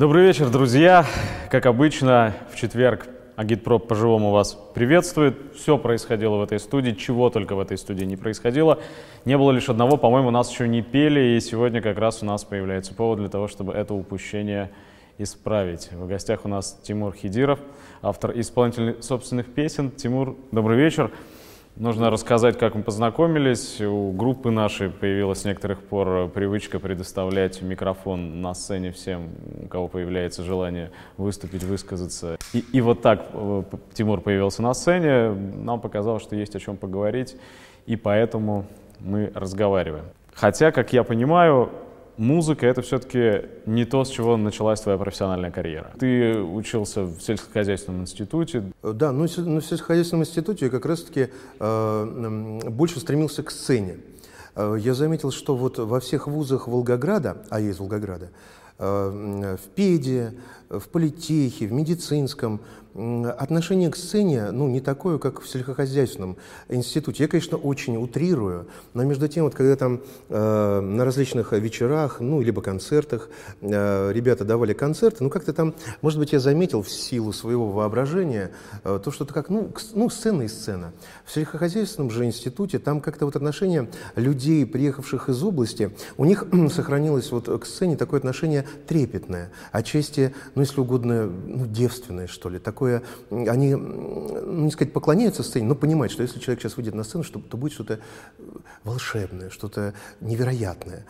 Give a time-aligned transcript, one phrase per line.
[0.00, 1.04] Добрый вечер, друзья.
[1.50, 3.06] Как обычно, в четверг
[3.36, 5.36] Агитпроп по-живому вас приветствует.
[5.54, 8.78] Все происходило в этой студии, чего только в этой студии не происходило.
[9.26, 12.44] Не было лишь одного, по-моему, нас еще не пели, и сегодня как раз у нас
[12.44, 14.70] появляется повод для того, чтобы это упущение
[15.18, 15.92] исправить.
[15.92, 17.60] В гостях у нас Тимур Хидиров,
[18.00, 19.90] автор исполнитель собственных песен.
[19.90, 21.10] Тимур, добрый вечер.
[21.80, 23.80] Нужно рассказать, как мы познакомились.
[23.80, 29.30] У группы нашей появилась с некоторых пор привычка предоставлять микрофон на сцене всем,
[29.62, 32.36] у кого появляется желание выступить, высказаться.
[32.52, 33.62] И, и вот так э,
[33.94, 35.30] Тимур появился на сцене.
[35.30, 37.34] Нам показалось, что есть о чем поговорить,
[37.86, 38.66] и поэтому
[38.98, 40.04] мы разговариваем.
[40.34, 41.70] Хотя, как я понимаю,
[42.20, 45.90] музыка— это все-таки не то, с чего началась твоя профессиональная карьера.
[45.98, 48.62] Ты учился в сельскохозяйственном институте.
[48.82, 53.96] Да, ну, ну в сельскохозяйственном институте я как раз-таки э, больше стремился к сцене.
[54.54, 58.30] Э, я заметил, что вот во всех вузах Волгограда, а есть Волгограда,
[58.78, 60.34] э, в ПЕДе,
[60.68, 62.60] в политехе, в медицинском,
[62.94, 66.36] отношение к сцене, ну, не такое, как в сельскохозяйственном
[66.68, 67.22] институте.
[67.22, 72.40] Я, конечно, очень утрирую, но между тем, вот когда там э, на различных вечерах, ну,
[72.40, 73.28] либо концертах,
[73.60, 78.50] э, ребята давали концерты, ну, как-то там, может быть, я заметил в силу своего воображения
[78.82, 80.92] э, то, что это как, ну, ну, сцена и сцена.
[81.24, 87.30] В сельскохозяйственном же институте там как-то вот отношение людей, приехавших из области, у них сохранилось
[87.30, 92.79] вот к сцене такое отношение трепетное, отчасти, ну, если угодно, ну, девственное, что ли, такое
[92.80, 97.04] такое, они, ну, не сказать, поклоняются сцене, но понимают, что если человек сейчас выйдет на
[97.04, 97.98] сцену, что, то будет что-то
[98.84, 101.04] волшебное, что-то невероятное.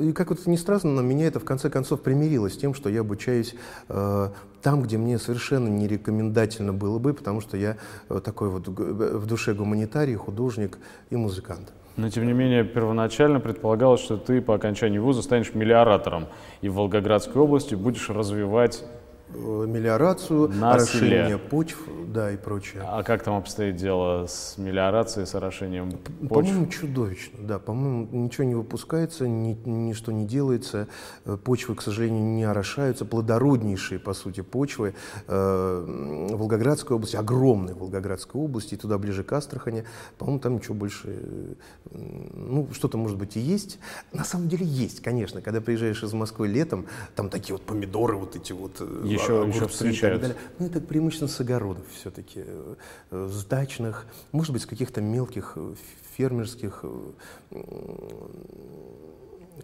[0.00, 2.88] И как вот ни странно, но меня это в конце концов примирило с тем, что
[2.88, 3.54] я обучаюсь
[3.88, 4.28] э,
[4.62, 7.76] там, где мне совершенно не рекомендательно было бы, потому что я
[8.08, 10.78] э, такой вот в душе гуманитарий, художник
[11.10, 11.72] и музыкант.
[11.96, 16.26] Но, тем не менее, первоначально предполагалось, что ты по окончании вуза станешь мелиоратором
[16.62, 21.78] и в Волгоградской области будешь развивать Э, мелиорацию, на орошение почв,
[22.08, 22.82] да, и прочее.
[22.86, 26.28] А как там обстоит дело с мелиорацией, с орошением почв?
[26.28, 27.58] По-моему, чудовищно, да.
[27.58, 30.88] По-моему, ничего не выпускается, ни, ничто не делается.
[31.24, 33.04] Э, почвы, к сожалению, не орошаются.
[33.04, 34.94] Плодороднейшие, по сути, почвы
[35.26, 39.84] э, Волгоградской области, огромной Волгоградской области, туда ближе к Астрахани.
[40.18, 41.54] По-моему, там ничего больше, э,
[41.90, 43.78] ну, что-то, может быть, и есть.
[44.12, 45.42] На самом деле есть, конечно.
[45.42, 48.80] Когда приезжаешь из Москвы летом, там такие вот помидоры вот эти вот
[49.22, 50.18] еще, огурцы еще встречают.
[50.18, 50.50] И так далее.
[50.58, 52.74] Ну, это преимущественно с огородов все-таки, э,
[53.10, 55.74] с дачных, может быть, с каких-то мелких э,
[56.16, 57.58] фермерских э,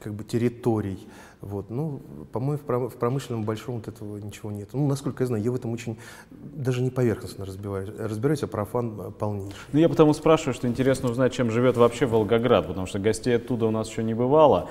[0.02, 1.06] как бы территорий.
[1.40, 1.70] Вот.
[1.70, 2.00] Ну,
[2.32, 4.68] по-моему, в промышленном большом вот этого ничего нет.
[4.72, 5.98] Ну, насколько я знаю, я в этом очень
[6.30, 9.58] даже не поверхностно разбираюсь, разбираюсь а профан полнейший.
[9.72, 13.66] Ну, я потому спрашиваю, что интересно узнать, чем живет вообще Волгоград, потому что гостей оттуда
[13.66, 14.70] у нас еще не бывало.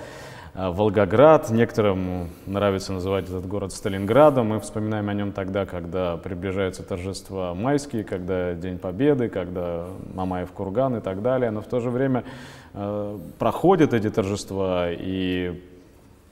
[0.54, 1.50] А, Волгоград.
[1.50, 4.48] Некоторым нравится называть этот город Сталинградом.
[4.48, 10.98] Мы вспоминаем о нем тогда, когда приближаются торжества майские, когда День Победы, когда Мамаев курган
[10.98, 11.52] и так далее.
[11.52, 12.26] Но в то же время
[12.74, 15.64] э, проходят эти торжества, и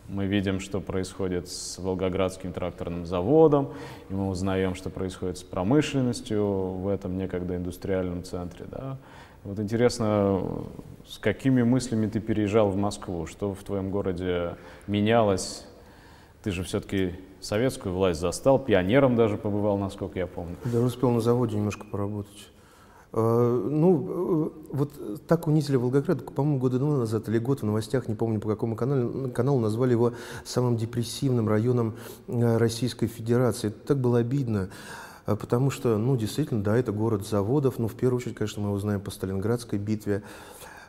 [0.09, 3.69] мы видим, что происходит с Волгоградским тракторным заводом,
[4.09, 8.65] и мы узнаем, что происходит с промышленностью в этом некогда индустриальном центре.
[8.69, 8.97] Да?
[9.49, 10.43] Вот интересно,
[11.07, 13.25] с какими мыслями ты переезжал в Москву?
[13.25, 15.65] Что в твоем городе менялось?
[16.43, 20.55] Ты же все-таки советскую власть застал, пионером даже побывал, насколько я помню.
[20.65, 22.51] Да, успел на заводе немножко поработать.
[23.11, 28.07] А, ну, э, вот так унизили Волгоград, по-моему, года два назад или год в новостях,
[28.07, 30.13] не помню по какому каналу, каналу назвали его
[30.45, 31.95] самым депрессивным районом
[32.27, 33.69] э, Российской Федерации.
[33.69, 34.69] Это так было обидно.
[35.29, 38.69] А, потому что, ну, действительно, да, это город заводов, но в первую очередь, конечно, мы
[38.69, 40.23] его знаем по Сталинградской битве,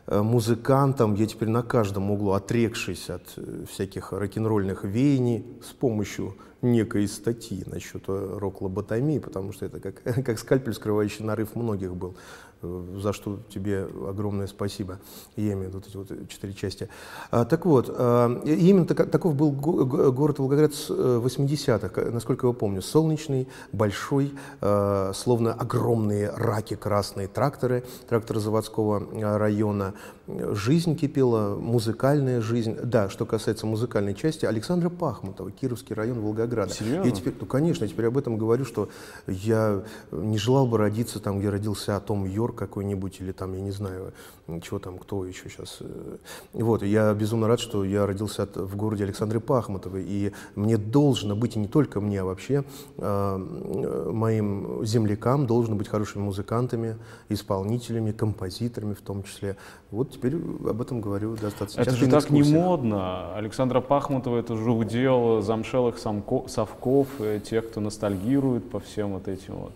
[0.07, 6.37] а, музыкантам, я теперь на каждом углу, отрекшись от э, всяких рок-н-ролльных веяний, с помощью
[6.63, 12.15] некой статьи насчет э, рок-лоботомии, потому что это как, как скальпель, скрывающий нарыв многих был.
[12.63, 14.99] Э, за что тебе огромное спасибо.
[15.35, 16.89] Я в вот эти вот четыре части.
[17.31, 22.53] А, так вот, а, именно так, таков был город Волгоград с 80-х, э, насколько я
[22.53, 22.81] помню.
[22.81, 29.93] Солнечный, большой, а, словно огромные раки красные тракторы, тракторы заводского района.
[30.27, 32.75] Жизнь кипела, музыкальная жизнь.
[32.83, 36.73] Да, что касается музыкальной части, Александра Пахмутова, Кировский район Волгограда.
[36.73, 37.05] Серьезно?
[37.05, 38.89] Я теперь, ну, конечно, я теперь об этом говорю, что
[39.27, 43.71] я не желал бы родиться там, где родился Том Йорк, какой-нибудь, или там, я не
[43.71, 44.13] знаю,
[44.61, 45.77] чего там, кто еще сейчас.
[45.79, 46.17] Э.
[46.53, 51.35] Вот, я безумно рад, что я родился от, в городе Александры Пахмутовой, и мне должно
[51.35, 52.63] быть, и не только мне, а вообще
[52.97, 56.97] э, моим землякам должно быть хорошими музыкантами,
[57.29, 59.57] исполнителями, композиторами в том числе.
[59.89, 63.33] Вот теперь об этом говорю достаточно Это же так не модно.
[63.35, 69.27] Александра Пахмутова это уже удел замшелых самко- совков, э, тех, кто ностальгирует по всем вот
[69.27, 69.73] этим вот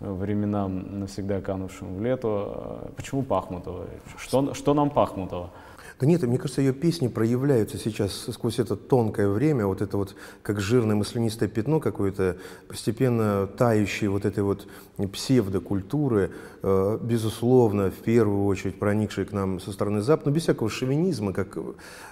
[0.00, 2.28] э, временам, навсегда канувшим в лету.
[2.48, 3.84] Э, Почему Пахмутова?
[4.18, 5.50] Что, что нам Пахмутова?
[6.00, 10.14] Да нет, мне кажется, ее песни проявляются сейчас сквозь это тонкое время, вот это вот
[10.42, 12.36] как жирное маслянистое пятно какое-то,
[12.68, 14.68] постепенно тающее вот этой вот
[15.12, 16.30] псевдокультуры,
[16.62, 21.32] э, безусловно, в первую очередь проникшей к нам со стороны Запада, но без всякого шовинизма,
[21.32, 21.58] как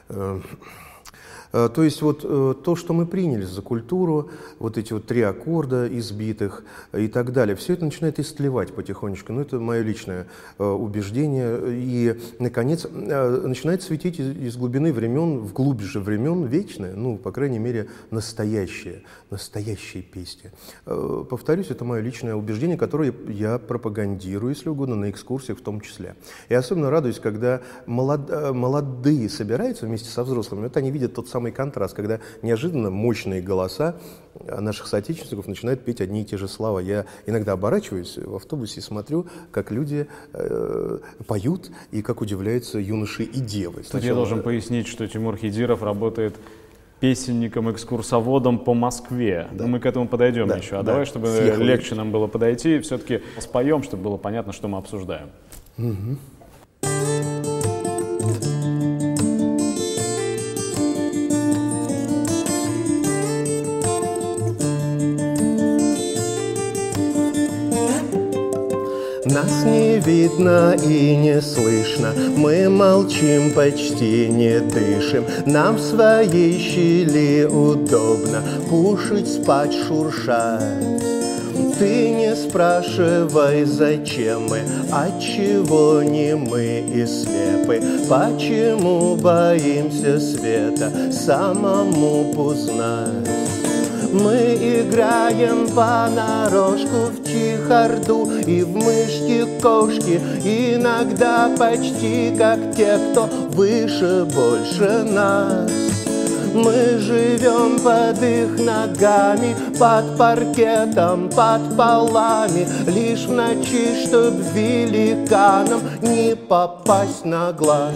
[0.09, 0.41] э,
[1.75, 5.87] То есть вот э, то, что мы приняли за культуру, вот эти вот три аккорда
[5.99, 9.33] избитых э, и так далее, все это начинает истлевать потихонечку.
[9.33, 10.27] Ну, это мое личное
[10.59, 11.59] э, убеждение.
[11.67, 17.33] И, наконец, э, начинает светить из, глубины времен, в глубь же времен вечное, ну, по
[17.33, 20.51] крайней мере, настоящее, настоящие песни.
[20.85, 25.81] Э, Повторюсь, это мое личное убеждение, которое я пропагандирую, если угодно, на экскурсиях в том
[25.81, 26.17] числе.
[26.49, 31.29] И особенно радуюсь, когда молод- э, молодые собираются вместе со взрослыми, вот они видят тот
[31.29, 33.97] самый контраст, когда неожиданно мощные голоса
[34.35, 36.79] э, наших соотечественников начинают петь одни и те же слова.
[36.79, 43.25] Я иногда оборачиваюсь в автобусе и смотрю, как люди э, поют и как удивляются юноши
[43.25, 43.83] и девы.
[43.83, 46.35] Тут я Сначала- должен пояснить, что Тимур Хидиров работает
[47.01, 49.49] песенником-экскурсоводом по Москве.
[49.53, 50.77] Ну, мы к этому подойдем Да, еще.
[50.77, 50.93] А да.
[50.93, 51.65] давай, чтобы Съехали.
[51.65, 55.29] легче нам было подойти, все-таки споем, чтобы было понятно, что мы обсуждаем.
[69.37, 75.27] Нас не видно и не слышно, мы молчим, почти не дышим.
[75.45, 81.03] Нам в своей щели удобно кушать, спать, шуршать.
[81.79, 84.61] Ты не спрашивай, зачем мы,
[84.91, 93.56] отчего не мы и слепы, почему боимся света самому познать.
[94.23, 105.03] Мы играем понарошку в чехарду и в мышки-кошки, иногда почти как те, кто выше, больше
[105.05, 105.71] нас.
[106.55, 116.35] Мы живем под их ногами, под паркетом, под полами, Лишь в ночи, чтоб великанам не
[116.35, 117.93] попасть на глаз.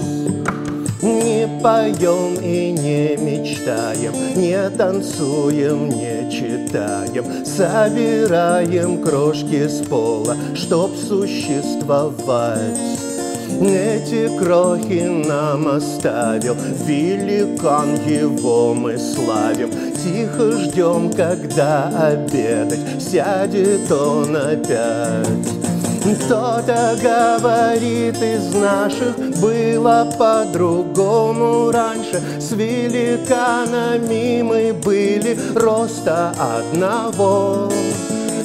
[1.03, 12.79] Не поем и не мечтаем, не танцуем, не читаем, собираем крошки с пола, чтоб существовать.
[13.63, 16.57] Эти крохи нам оставил
[16.87, 19.71] великан, его мы славим.
[19.95, 25.80] Тихо ждем, когда обедать сядет он опять.
[26.01, 32.23] Кто-то говорит из наших было по-другому раньше.
[32.41, 37.71] С великанами мы были роста одного.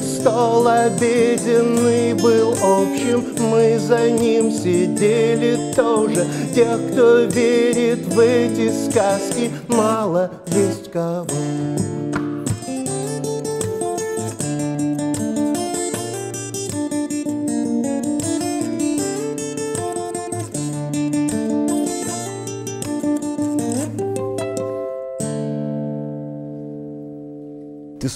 [0.02, 6.26] Стол обеденный был общим, мы за ним сидели тоже.
[6.54, 11.26] Тех, кто верит в эти сказки, мало есть кого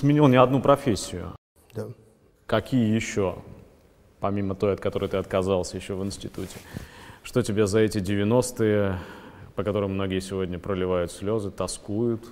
[0.00, 1.32] сменил не одну профессию.
[1.74, 1.88] Да.
[2.46, 3.36] Какие еще,
[4.18, 6.56] помимо той, от которой ты отказался еще в институте?
[7.22, 8.98] Что тебе за эти 90-е,
[9.54, 12.24] по которым многие сегодня проливают слезы, тоскуют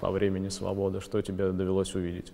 [0.00, 2.32] по времени свободы, что тебе довелось увидеть?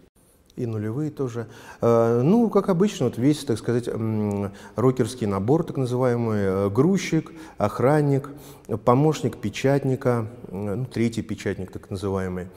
[0.56, 1.46] И нулевые тоже.
[1.80, 3.88] Э, Ну, как обычно, вот весь, так сказать,
[4.76, 8.28] рокерский набор, так называемый, э, грузчик, охранник,
[8.84, 12.48] помощник печатника, э, ну, третий печатник, так называемый.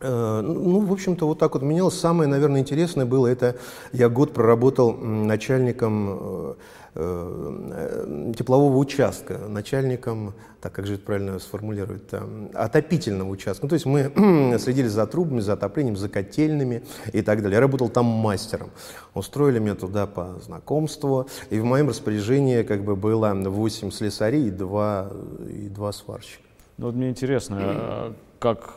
[0.00, 1.98] Э, Ну, в общем-то, вот так вот менялось.
[1.98, 3.56] Самое, наверное, интересное было, это
[3.92, 6.54] я год проработал начальником э,
[6.94, 13.66] э, теплового участка, начальником, так как же это правильно сформулировать, там, отопительного участка.
[13.66, 14.10] Ну, то есть мы
[14.58, 17.56] следили за трубами, за отоплением, за котельными и так далее.
[17.56, 18.70] Я работал там мастером.
[19.14, 24.50] Устроили меня туда по знакомству, и в моем распоряжении как бы было 8 слесарей и
[24.50, 25.10] 2,
[25.50, 26.42] и 2 сварщика.
[26.78, 28.76] Ну вот мне интересно, как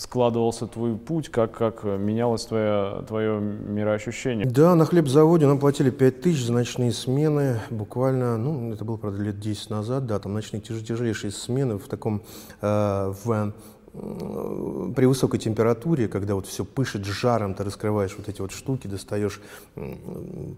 [0.00, 4.46] складывался твой путь, как, как менялось твое, твое мироощущение?
[4.46, 9.22] Да, на хлебзаводе нам платили 5 тысяч за ночные смены, буквально, ну, это было, правда,
[9.22, 12.22] лет 10 назад, да, там ночные тяж- тяжелейшие смены в таком,
[12.62, 13.52] э, в
[13.92, 19.40] при высокой температуре, когда вот все пышет жаром, ты раскрываешь вот эти вот штуки, достаешь,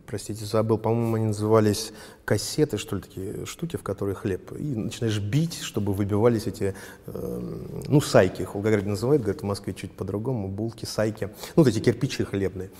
[0.06, 1.92] простите, забыл, по-моему, они назывались
[2.26, 6.74] кассеты, что ли, такие штуки, в которые хлеб, и начинаешь бить, чтобы выбивались эти,
[7.06, 7.56] э,
[7.88, 11.68] ну, сайки, их в Волгограде называют, говорят, в Москве чуть по-другому, булки, сайки, ну, вот
[11.68, 12.70] эти кирпичи хлебные.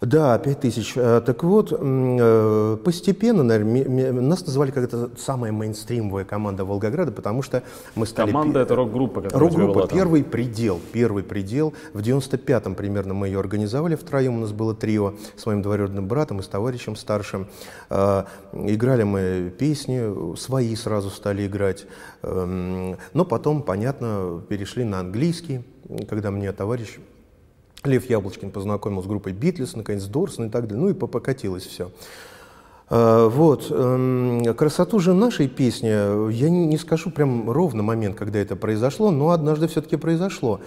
[0.00, 0.92] Да, 5 тысяч.
[0.96, 7.42] Э, так вот, э, постепенно, наверное, нас называли как это самая мейнстримовая команда Волгограда, потому
[7.42, 7.62] что
[7.94, 8.30] мы стали...
[8.30, 10.80] Команда— это рок-группа, которая Рок-группа «Первый предел».
[10.92, 11.72] «Первый предел».
[11.94, 14.36] В 95-м примерно мы ее организовали втроем.
[14.36, 17.48] У нас было трио с моим двоюродным братом и с товарищем старшим.
[17.88, 21.86] Э, играли мы песни, свои сразу стали играть.
[22.22, 25.64] Эм, но потом, понятно, перешли на английский,
[26.08, 26.98] когда мне товарищ
[27.86, 30.82] Лев Яблочкин познакомил с группой Битлис, наконец Дорсон и так далее.
[30.82, 31.90] Ну и покатилось все.
[32.88, 33.66] А, вот.
[33.70, 35.88] Эм, красоту же нашей песни,
[36.32, 40.60] я не скажу прям ровно момент, когда это произошло, но однажды все-таки произошло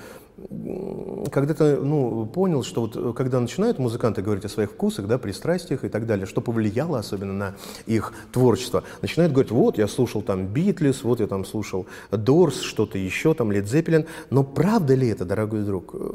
[1.32, 5.84] когда-то ну, понял, что вот э, когда начинают музыканты говорить о своих вкусах, да, пристрастиях
[5.84, 7.56] и так далее, что повлияло особенно на
[7.86, 12.98] их творчество, начинают говорить, вот я слушал там Битлз, вот я там слушал Дорс, что-то
[12.98, 15.94] еще, там Лед Зеппелин, но правда ли это, дорогой друг?
[15.94, 16.10] Э,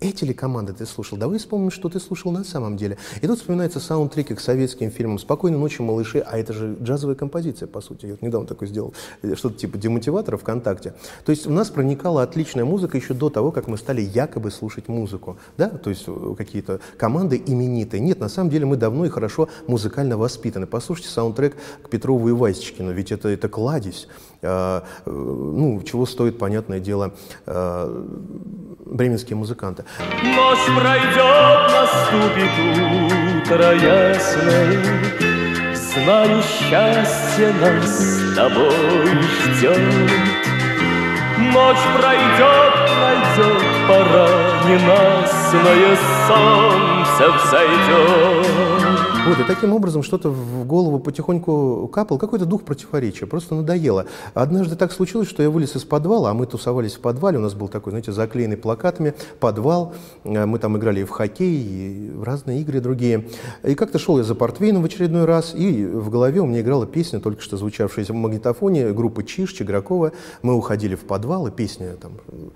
[0.00, 1.18] эти ли команды ты слушал?
[1.18, 2.98] Давай вспомним, что ты слушал на самом деле.
[3.22, 7.66] И тут вспоминается саундтреки к советским фильмам «Спокойной ночи, малыши», а это же джазовая композиция,
[7.66, 8.06] по сути.
[8.06, 10.94] Я недавно такой сделал, э, что-то типа демотиватора ВКонтакте.
[11.24, 14.88] То есть у нас проникала отличная музыка еще до того, как мы стали якобы слушать
[14.88, 18.00] музыку, да, то есть э, какие-то команды именитые.
[18.00, 20.66] Нет, на самом деле мы давно и хорошо музыкально воспитаны.
[20.66, 24.08] Послушайте саундтрек к Петрову и Васечкину, ведь это, это кладезь.
[24.42, 27.14] А, э, ну, чего стоит, понятное дело,
[27.46, 28.06] а,
[28.84, 29.84] бременские музыканты.
[30.22, 32.50] Ночь пройдет, наступит
[33.46, 35.10] утро ясное,
[35.92, 38.70] Знаю, счастье нас с тобой
[39.42, 39.78] ждет.
[41.36, 44.28] Ночь пройдет, пройдет, пора
[44.66, 45.96] ненастное
[46.26, 48.69] солнце взойдет.
[49.26, 54.06] Вот, и таким образом что-то в голову потихоньку капал, какой-то дух противоречия, просто надоело.
[54.32, 57.52] Однажды так случилось, что я вылез из подвала, а мы тусовались в подвале, у нас
[57.52, 62.22] был такой, знаете, заклеенный плакатами подвал, э, мы там играли и в хоккей, и в
[62.22, 63.28] разные игры другие.
[63.62, 66.86] И как-то шел я за портвейном в очередной раз, и в голове у меня играла
[66.86, 70.12] песня, только что звучавшая в магнитофоне, группы Чиш, Чигракова.
[70.40, 72.12] Мы уходили в подвал, и песня там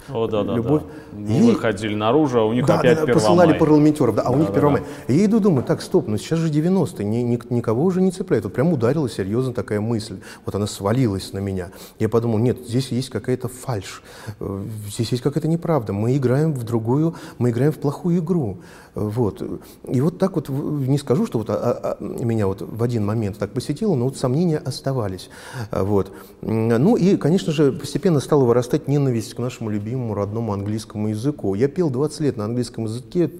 [0.08, 0.82] О, да, да, «Любовь».
[1.12, 1.18] Да.
[1.18, 1.50] Мы и...
[1.50, 4.50] выходили наружу, а у них да, опять да, посылали парламентеров, да, а да, у них
[4.50, 5.12] да, 1 да.
[5.12, 8.44] я иду, думаю, так, стоп, ну сейчас же 90-е, ни, ни, никого уже не цепляет.
[8.44, 10.20] Вот прям ударила серьезно такая мысль.
[10.44, 11.70] Вот она свалилась на меня.
[11.98, 14.02] Я подумал, нет, здесь есть какая-то фальш,
[14.40, 15.92] э, здесь есть какая-то неправда.
[15.92, 18.58] Мы играем в другую, мы играем в плохую игру.
[18.94, 19.42] Вот.
[19.88, 23.38] И вот так вот, не скажу, что вот а, а, меня вот в один момент
[23.38, 25.30] так посетило, но вот сомнения оставались.
[25.72, 26.12] Вот.
[26.42, 31.54] Ну и, конечно же, постепенно стала вырастать ненависть к нашему любимому родному английскому языку.
[31.54, 33.30] Я пел 20 лет на английском языке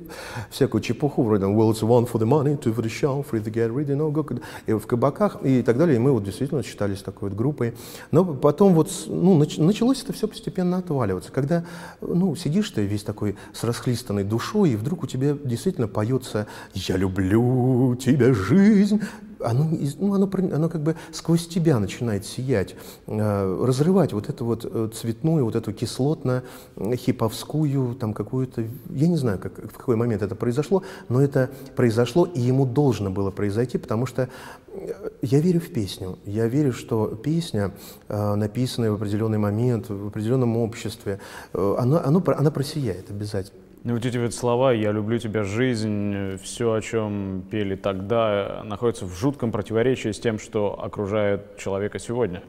[0.51, 3.53] всякую чепуху, вроде well, it's one for the money, two for the show, three to
[3.53, 5.97] get ready, no go, и в кабаках и так далее.
[5.97, 7.75] И мы вот действительно считались такой вот группой.
[8.11, 11.33] Но потом вот ну, началось это все постепенно отваливаться.
[11.33, 11.65] Когда
[12.01, 16.97] ну, сидишь ты весь такой с расхлистанной душой, и вдруг у тебя действительно поется «Я
[16.97, 19.01] люблю тебя, жизнь»,
[19.45, 22.75] оно, ну, оно, оно как бы сквозь тебя начинает сиять,
[23.07, 29.39] э, разрывать вот эту вот э, цветную, вот эту кислотно-хиповскую, там какую-то, я не знаю,
[29.39, 34.07] как, в какой момент это произошло, но это произошло, и ему должно было произойти, потому
[34.07, 34.29] что
[34.69, 37.73] э, я верю в песню, я верю, что песня,
[38.09, 41.21] написанная в определенный момент, в определенном обществе,
[41.53, 43.64] она, она, она просияет обязательно.
[43.85, 49.05] Ну, вот эти вот слова «я люблю тебя, жизнь», все, о чем пели тогда, находится
[49.05, 52.43] в жутком противоречии с тем, что окружает человека сегодня.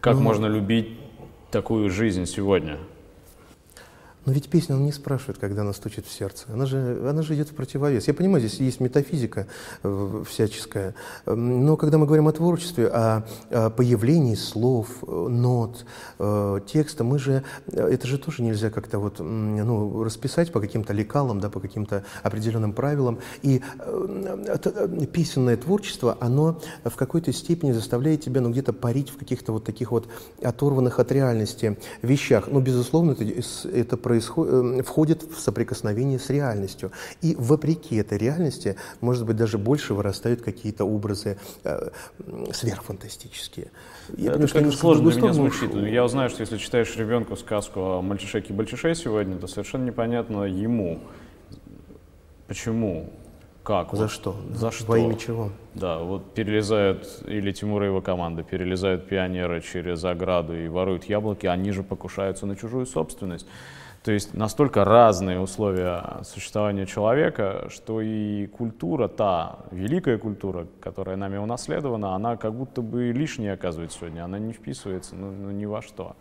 [0.00, 0.96] Как ну, можно любить
[1.50, 2.78] такую жизнь сегодня?
[4.24, 6.46] Но ведь песня, она не спрашивает, когда она стучит в сердце.
[6.52, 8.06] Она же, она же идет в противовес.
[8.06, 9.48] Я понимаю, здесь есть метафизика
[9.82, 10.94] э, всяческая.
[11.26, 15.84] Но когда мы говорим о творчестве, о, о появлении слов, э, нот,
[16.20, 21.40] э, текста, мы же, это же тоже нельзя как-то вот, ну, расписать по каким-то лекалам,
[21.40, 23.18] да, по каким-то определенным правилам.
[23.42, 23.60] И
[25.12, 29.90] песенное творчество, оно в какой-то степени заставляет тебя, ну, где-то парить в каких-то вот таких
[29.90, 30.06] вот
[30.42, 32.46] оторванных от реальности вещах.
[32.46, 33.24] Но, безусловно, это,
[33.68, 36.92] это происходит, эм, входит в соприкосновение с реальностью.
[37.22, 41.88] И вопреки этой реальности, может быть, даже больше вырастают какие-то образы э,
[42.52, 43.70] сверхфантастические.
[44.16, 45.74] Я это понимаю, сложно для меня звучит.
[45.74, 51.00] Я узнаю, что если читаешь ребенку сказку о мальчишеке Бальчише сегодня, то совершенно непонятно ему,
[52.48, 53.08] почему
[53.62, 53.92] Как?
[53.92, 54.10] За вот?
[54.10, 54.36] что?
[54.54, 54.86] За что?
[54.92, 55.50] Во имя чего?
[55.74, 61.46] Да, вот перелезают, или Тимур и его команда, перелезают пионеры через ограду и воруют яблоки,
[61.46, 63.46] они же покушаются на чужую собственность.
[64.02, 71.36] То есть настолько разные условия существования человека, что и культура, та великая культура, которая нами
[71.36, 75.82] унаследована, она как будто бы лишняя оказывается сегодня, она не вписывается ну, ну, ни во
[75.82, 76.16] что.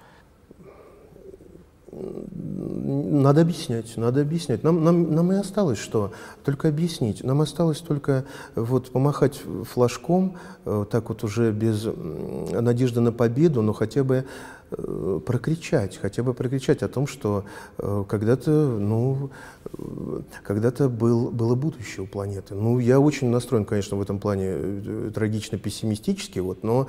[1.92, 4.64] Надо объяснять, надо объяснять.
[4.64, 6.14] Нам, нам, нам и осталось что?
[6.46, 7.22] Только объяснить.
[7.24, 11.86] Нам осталось только вот помахать флажком, э, так вот уже без
[12.52, 14.26] надежды на победу, но хотя бы
[15.26, 17.46] прокричать, хотя бы прокричать о том, что
[17.78, 19.30] э, когда-то, ну,
[20.44, 22.56] когда-то был, было будущее у планеты.
[22.56, 26.88] Ну, я очень настроен, конечно, в этом плане трагично пессимистически, вот, но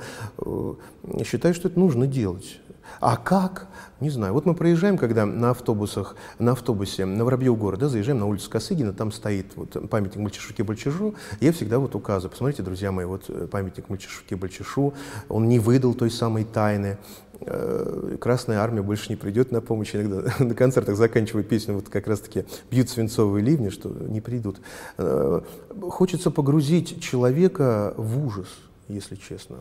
[1.23, 2.59] считаю, что это нужно делать.
[2.99, 3.67] А как?
[3.99, 4.33] Не знаю.
[4.33, 8.49] Вот мы проезжаем, когда на автобусах, на автобусе на Воробьев город, да, заезжаем на улицу
[8.49, 13.25] Косыгина, там стоит вот памятник Мальчишуке Бальчишу, я всегда вот указываю, посмотрите, друзья мои, вот
[13.29, 14.93] э, памятник Мальчишуке Бальчишу,
[15.29, 16.97] он не выдал той самой тайны,
[17.39, 19.95] э, Красная армия больше не придет на помощь.
[19.95, 24.59] Иногда на концертах заканчиваю песню, вот как раз-таки бьют свинцовые ливни, что не придут.
[24.97, 25.41] Э,
[25.81, 28.47] хочется погрузить человека в ужас,
[28.87, 29.57] если честно.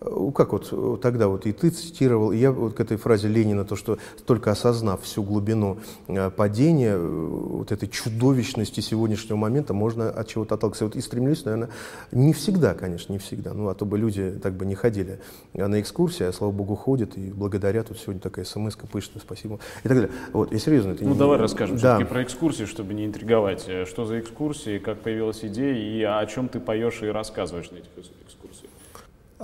[0.00, 3.28] Э, как вот э, тогда вот и ты цитировал, и я вот к этой фразе
[3.28, 10.10] Ленина, то, что только осознав всю глубину э, падения, вот этой чудовищности сегодняшнего момента, можно
[10.10, 10.84] от чего-то отталкиваться.
[10.84, 11.70] Вот и стремлюсь, наверное,
[12.12, 15.20] не всегда, конечно, не всегда, ну а то бы люди так бы не ходили
[15.52, 17.88] на экскурсии, а слава богу ходят и благодарят.
[17.88, 20.12] Вот сегодня такая смс пышная, спасибо и так далее.
[20.32, 20.92] Вот, я серьезно.
[20.92, 21.18] Это ну не...
[21.18, 21.96] давай расскажем да.
[21.96, 23.68] все-таки про экскурсии, чтобы не интриговать.
[23.86, 27.90] Что за экскурсии, как появилась идея и о чем ты поешь и рассказываешь на этих
[27.96, 28.63] экскурсиях?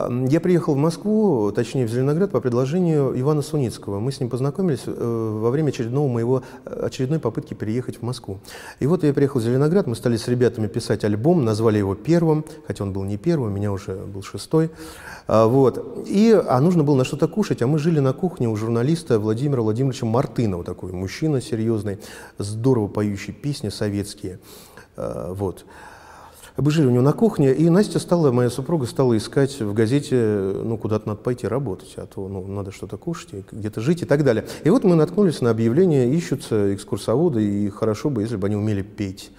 [0.09, 3.99] Я приехал в Москву, точнее в Зеленоград, по предложению Ивана Суницкого.
[3.99, 8.41] Мы с ним познакомились э, во время очередного моего, э, очередной попытки переехать в Москву.
[8.79, 12.45] И вот я приехал в Зеленоград, мы стали с ребятами писать альбом, назвали его первым,
[12.67, 14.71] хотя он был не первым, у меня уже был шестой.
[15.27, 16.05] А, вот.
[16.07, 19.63] И, а нужно было на что-то кушать, а мы жили на кухне у журналиста Владимира
[19.63, 21.99] Владимировича Мартынова, такой мужчина серьезный,
[22.39, 24.39] здорово поющий песни советские.
[24.97, 25.65] А, вот.
[26.57, 30.17] Мы жили у него на кухне, и Настя стала, моя супруга, стала искать в газете,
[30.65, 34.25] ну, куда-то надо пойти работать, а то, ну, надо что-то кушать, где-то жить и так
[34.25, 34.45] далее.
[34.65, 38.83] И вот мы наткнулись на объявление, ищутся экскурсоводы, и хорошо бы, если бы они умели
[38.83, 39.31] петь.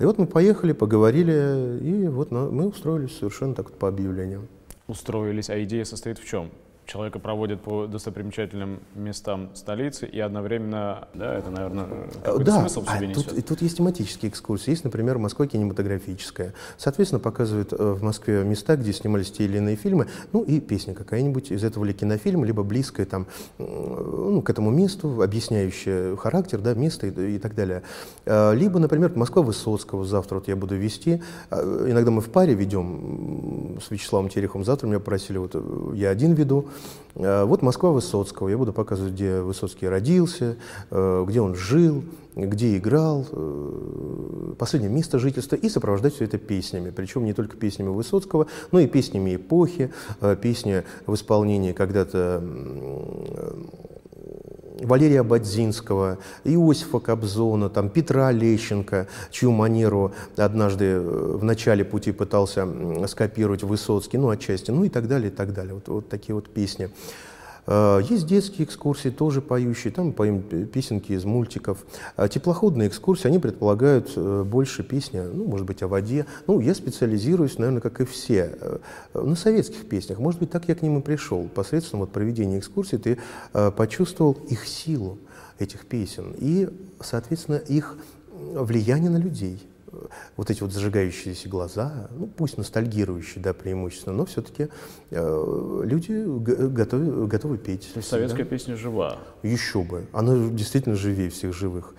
[0.00, 4.48] И вот мы поехали, поговорили, и вот мы устроились совершенно так вот по объявлениям.
[4.88, 6.50] Устроились, а идея состоит в чем?
[6.86, 11.86] Человека проводят по достопримечательным местам столицы, и одновременно, да, это, наверное,
[12.22, 13.28] какой-то да, смысл в себе а несет.
[13.28, 14.70] Тут, и тут есть тематические экскурсии.
[14.70, 16.54] Есть, например, Москва кинематографическая.
[16.76, 20.94] Соответственно, показывают э, в Москве места, где снимались те или иные фильмы, ну и песня
[20.94, 23.26] какая-нибудь из этого ли кинофильма, либо близкая там,
[23.58, 27.82] ну, к этому месту, объясняющая характер, да, место и, и так далее.
[28.24, 31.22] Э, либо, например, Москва Высоцкого завтра вот я буду вести.
[31.50, 34.64] Э, иногда мы в паре ведем с Вячеславом Тереховым.
[34.64, 35.54] Завтра меня просили, вот
[35.94, 36.68] я один веду,
[37.14, 38.48] вот Москва Высоцкого.
[38.48, 40.56] Я буду показывать, где Высоцкий родился,
[40.90, 42.02] э, где он жил,
[42.34, 46.90] где играл, э, последнее место жительства и сопровождать все это песнями.
[46.90, 49.92] Причем не только песнями Высоцкого, но и песнями эпохи,
[50.42, 52.42] песни в исполнении когда-то
[54.80, 62.68] Валерия Бадзинского, Иосифа Кобзона, там, Петра Лещенко, чью манеру однажды э, в начале пути пытался
[63.06, 65.74] скопировать Высоцкий, ну, отчасти, ну и так далее, и так далее.
[65.74, 66.90] Вот, вот такие вот песни.
[67.66, 71.84] Э, есть детские экскурсии, тоже поющие, там поем песенки из мультиков.
[72.16, 76.26] А теплоходные экскурсии, они предполагают э, больше песни, ну, может быть, о воде.
[76.46, 78.78] Ну, я специализируюсь, наверное, как и все, э,
[79.14, 80.18] на советских песнях.
[80.18, 81.48] Может быть, так я к ним и пришел.
[81.54, 83.18] Посредством вот проведения экскурсий ты
[83.76, 85.18] почувствовал их силу,
[85.58, 86.68] этих песен, и,
[87.00, 87.96] соответственно, их
[88.32, 89.62] влияние на людей
[90.36, 94.68] вот эти вот зажигающиеся глаза, ну, пусть ностальгирующие, да, преимущественно, но все-таки
[95.10, 97.90] э, люди готовы, готовы петь.
[97.92, 99.18] То есть советская песня жива?
[99.42, 100.06] Еще бы.
[100.12, 101.94] Она действительно живее всех живых.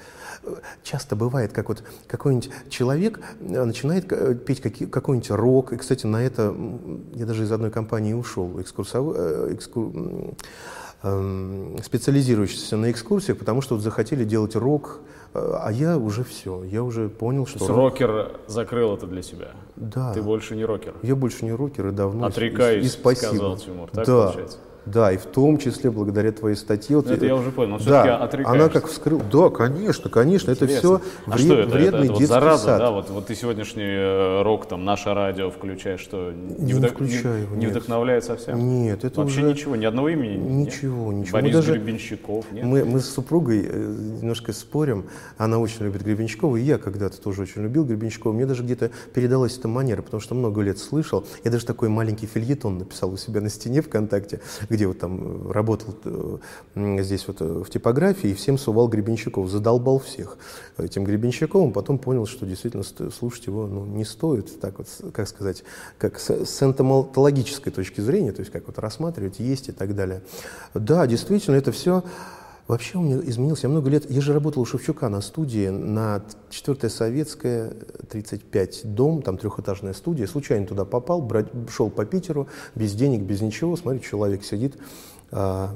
[0.83, 6.21] Часто бывает, как вот какой-нибудь человек э, начинает э, петь какой-нибудь рок, и, кстати, на
[6.21, 6.55] это
[7.13, 9.13] я даже из одной компании ушел, экскурсов...
[9.15, 10.35] Э, экскур
[11.03, 15.01] эм, специализирующийся на экскурсиях, потому что вот захотели делать рок,
[15.35, 17.59] а я уже все, я уже понял, что...
[17.59, 19.49] То есть рокер закрыл это для себя?
[19.75, 20.13] Да.
[20.13, 20.93] Ты больше не рокер?
[21.01, 22.25] Я больше не рокер и давно.
[22.25, 23.27] Отрекаюсь, и, и спасибо.
[23.27, 24.23] сказал Тимур, так да.
[24.23, 24.57] получается?
[24.85, 26.97] Да, и в том числе благодаря твоей статье.
[26.97, 28.63] Вот, Ну, это я уже понял, но да, все-таки отрекаешься.
[28.63, 29.21] она как вскрыл.
[29.31, 31.01] Да, конечно, конечно, это все Интересно.
[31.25, 31.69] вред, а что это?
[31.69, 32.79] вредный это, это вот детский зараза, сад.
[32.79, 32.91] да?
[32.91, 37.41] Вот, вот ты сегодняшний э, рок, там, наше радио включаешь, что не, Не вдох- включаю
[37.43, 38.59] его, не, не вдохновляет совсем?
[38.83, 40.35] Нет, это Вообще уже- ничего, ни одного имени?
[40.37, 40.67] нет?
[40.67, 41.37] Ничего, ничего.
[41.37, 42.65] Мы Борис даже- Гребенщиков, нет?
[42.65, 45.05] Мы, мы с супругой э, немножко спорим.
[45.37, 48.33] Она очень любит Гребенщикова, и я когда-то тоже очень любил Гребенщикова.
[48.33, 51.25] Мне даже где-то передалась эта манера, потому что много лет слышал.
[51.43, 54.41] Я даже такой маленький фильетон написал у себя на стене ВКонтакте,
[54.75, 55.95] где вот там э, работал
[56.75, 59.49] э, здесь вот э, в типографии, и всем сувал Гребенщиков.
[59.49, 60.37] Задолбал всех
[60.77, 61.73] этим Гребенщиковым.
[61.73, 65.63] Потом понял, что действительно ст- слушать его ну, не стоит, так вот, как сказать,
[65.97, 70.21] как с, с энтомологической точки зрения, то есть как вот рассматривать, есть и так далее.
[70.73, 72.03] Да, действительно, это все
[72.67, 73.67] Вообще у меня изменился.
[73.67, 77.73] Я много лет, я же работал у Шевчука на студии, на 4 Советская,
[78.09, 80.25] 35 дом, там трехэтажная студия.
[80.25, 83.75] Случайно туда попал, брать, шел по Питеру, без денег, без ничего.
[83.75, 84.77] Смотрю, человек сидит,
[85.31, 85.75] а,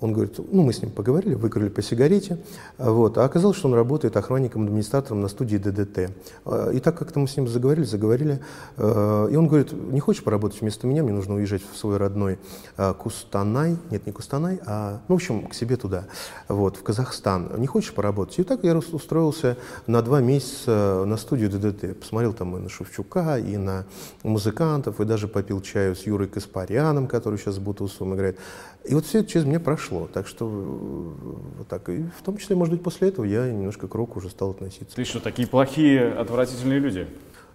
[0.00, 2.38] он говорит, ну мы с ним поговорили, выкрыли по сигарете,
[2.78, 6.10] вот, а оказалось, что он работает охранником-администратором на студии ДДТ.
[6.44, 8.40] А, И так как-то мы с ним заговорили, заговорили,
[8.76, 12.38] э, и он говорит, не хочешь поработать вместо меня, мне нужно уезжать в свой родной
[12.76, 16.04] а, Кустанай, нет, не Кустанай, а, ну, в общем, к себе туда,
[16.48, 17.50] вот, в Казахстан.
[17.56, 18.38] Не хочешь поработать?
[18.38, 21.98] И так я устроился на два месяца на студию ДДТ.
[21.98, 23.84] Посмотрел там и на Шевчука, и на
[24.22, 28.38] музыкантов, и даже попил чаю с Юрой Каспаряном, который сейчас с Бутусовым играет.
[28.84, 30.08] И вот все это через меня прошло.
[30.12, 31.88] Так что э, вот так.
[31.90, 34.96] И в том числе, может быть, после этого я немножко к року уже стал относиться.
[34.96, 37.06] Ты что, такие плохие, отвратительные люди?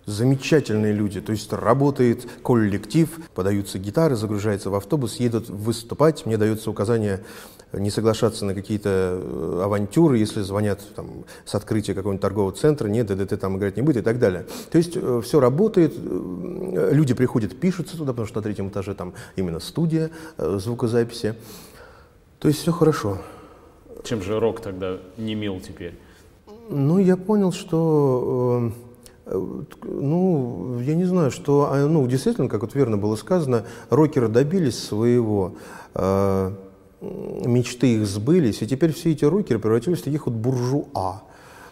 [0.06, 1.20] Замечательные люди.
[1.20, 6.26] То есть работает коллектив, подаются гитары, загружается в автобус, едут выступать.
[6.26, 7.20] Мне дается указание
[7.74, 13.08] не соглашаться на какие-то э, авантюры, если звонят там, с открытия какого-нибудь торгового центра, нет,
[13.08, 14.46] ДДТ там играть не будет и так далее.
[14.72, 19.16] То есть все работает, э, люди приходят, пишутся туда, потому что на третьем этаже там
[19.36, 21.36] именно студия э, звукозаписи.
[22.40, 23.20] То есть все хорошо.
[24.04, 25.98] Чем же рок тогда не мил теперь?
[26.70, 28.72] Ну, я понял, что,
[29.26, 34.28] э, ну, я не знаю, что, а, ну, действительно, как вот верно было сказано, рокеры
[34.28, 35.56] добились своего,
[35.94, 36.52] э,
[37.02, 41.22] мечты их сбылись, и теперь все эти рокеры превратились в таких вот буржуа,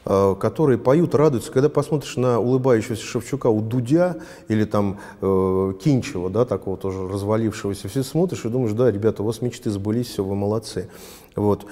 [0.03, 1.51] которые поют, радуются.
[1.51, 7.87] Когда посмотришь на улыбающегося Шевчука у Дудя или там э, Кинчева, да, такого тоже развалившегося,
[7.87, 10.89] все смотришь и думаешь, да, ребята, у вас мечты сбылись, все, вы молодцы.
[11.35, 11.65] Вот.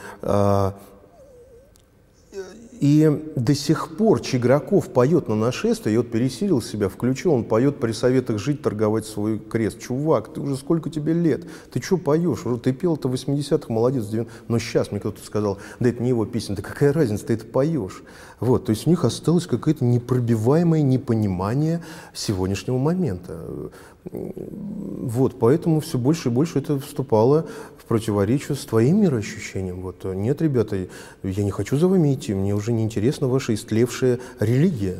[2.81, 7.79] И до сих пор Чиграков поет на нашествие, и вот пересилил себя, включил, он поет
[7.79, 9.79] при советах жить, торговать свой крест.
[9.79, 11.45] Чувак, ты уже сколько тебе лет?
[11.71, 12.43] Ты что поешь?
[12.43, 14.31] Уже Ты пел-то в 80-х, молодец, в 90-х.
[14.47, 17.45] но сейчас мне кто-то сказал, да это не его песня, да какая разница, ты это
[17.45, 18.01] поешь.
[18.39, 21.83] Вот, то есть у них осталось какое-то непробиваемое непонимание
[22.15, 23.69] сегодняшнего момента.
[24.03, 27.45] Вот, поэтому все больше и больше это вступало
[27.77, 29.81] в противоречие с твоим мироощущением.
[29.81, 30.87] Вот, нет, ребята,
[31.23, 34.97] я не хочу за вами идти, мне уже не интересна ваша истлевшая религия.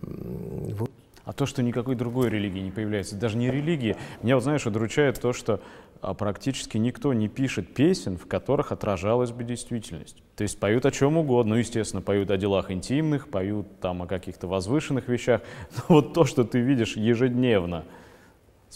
[0.00, 0.90] Вот.
[1.24, 5.20] А то, что никакой другой религии не появляется, даже не религии, меня, вот знаешь, удручает
[5.20, 5.60] то, что
[6.00, 10.22] а, практически никто не пишет песен, в которых отражалась бы действительность.
[10.36, 14.06] То есть поют о чем угодно, ну, естественно, поют о делах интимных, поют там о
[14.06, 15.42] каких-то возвышенных вещах,
[15.76, 17.84] но вот то, что ты видишь ежедневно,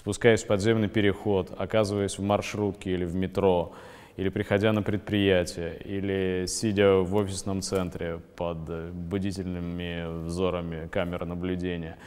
[0.02, 3.72] спускаясь в подземный переход, оказываясь в маршрутке или в метро,
[4.16, 8.58] или приходя на предприятие, или сидя в офисном центре под
[8.92, 11.98] бдительными взорами камеры наблюдения.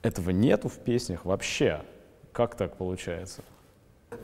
[0.00, 1.82] Этого нету в песнях вообще.
[2.32, 3.44] Как так получается?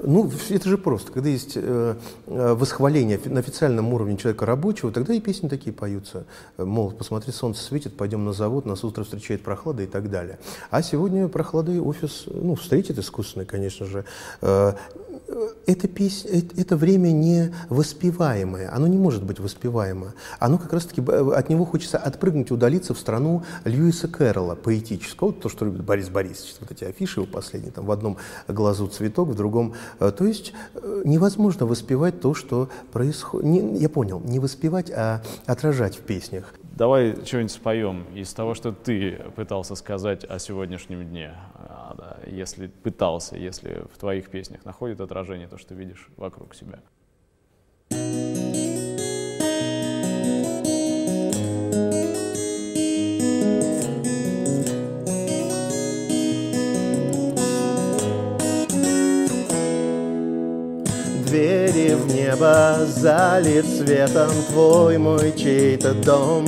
[0.01, 1.13] Ну, это же просто.
[1.13, 6.25] Когда есть э, э, восхваление на официальном уровне человека рабочего, тогда и песни такие поются.
[6.59, 10.39] Э, Мол, посмотри, солнце светит, пойдем на завод, нас утро встречает прохлада и так далее.
[10.71, 14.05] А сегодня прохладой офис, ну, встретит искусственный, конечно же.
[14.41, 14.75] Э,
[15.33, 20.15] э, эта песня, это, это время не воспеваемое, оно не может быть воспеваемо.
[20.39, 25.49] Оно как раз-таки, б- от него хочется отпрыгнуть, удалиться в страну Льюиса Кэрролла, поэтического, то,
[25.49, 28.17] что любит Борис Борисович, вот эти афиши его последние, там в одном
[28.49, 29.75] глазу цветок, в другом.
[29.99, 33.81] Э, То есть э, невозможно воспевать то, что происходит.
[33.81, 36.55] Я понял, не воспевать, а отражать в песнях.
[36.77, 41.33] Давай что-нибудь споем из того, что ты пытался сказать о сегодняшнем дне.
[42.27, 46.81] Если пытался, если в твоих песнях находит отражение то, что видишь вокруг себя.
[61.27, 66.47] Двери в небо залит светом твой мой чей-то дом.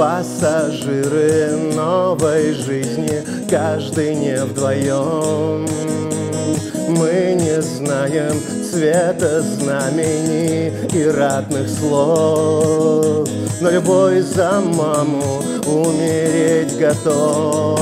[0.00, 5.66] Пассажиры новой жизни, каждый не вдвоем.
[6.88, 8.32] Мы не знаем
[8.64, 13.28] цвета знамени и ратных слов.
[13.60, 17.78] Но любой за маму умереть готов.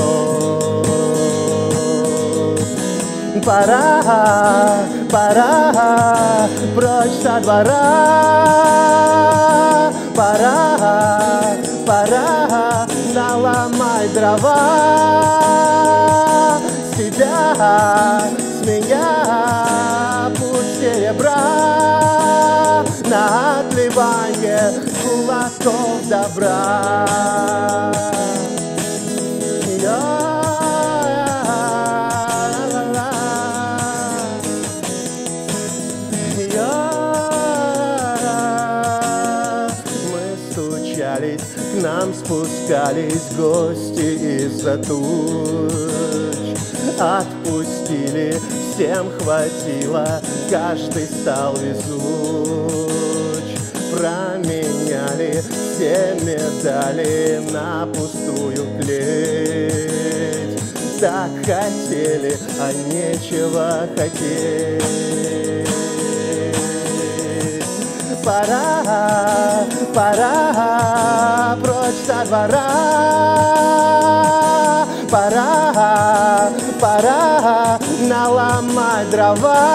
[3.45, 8.19] Пора, пора, прочь со двора.
[10.13, 11.39] Пора,
[11.89, 14.59] пора, наломай дрова.
[16.95, 24.71] Себя, с меня путь серебра на отливание
[25.01, 27.07] кулаков добра.
[42.23, 45.69] Спускались гости из-за туч.
[46.99, 48.37] Отпустили,
[48.73, 52.79] всем хватило, каждый стал везуч.
[53.97, 60.59] Променяли все медали на пустую клеть.
[60.99, 65.38] Так хотели, а нечего хотеть.
[68.29, 72.69] Пора, пора, прочь со двора.
[75.09, 79.65] Пора, пора наломать дрова.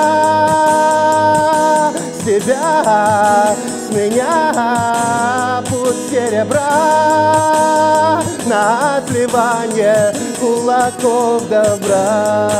[2.13, 6.71] С тебя, с меня путь серебра
[8.47, 12.53] на отливание кулаков добра.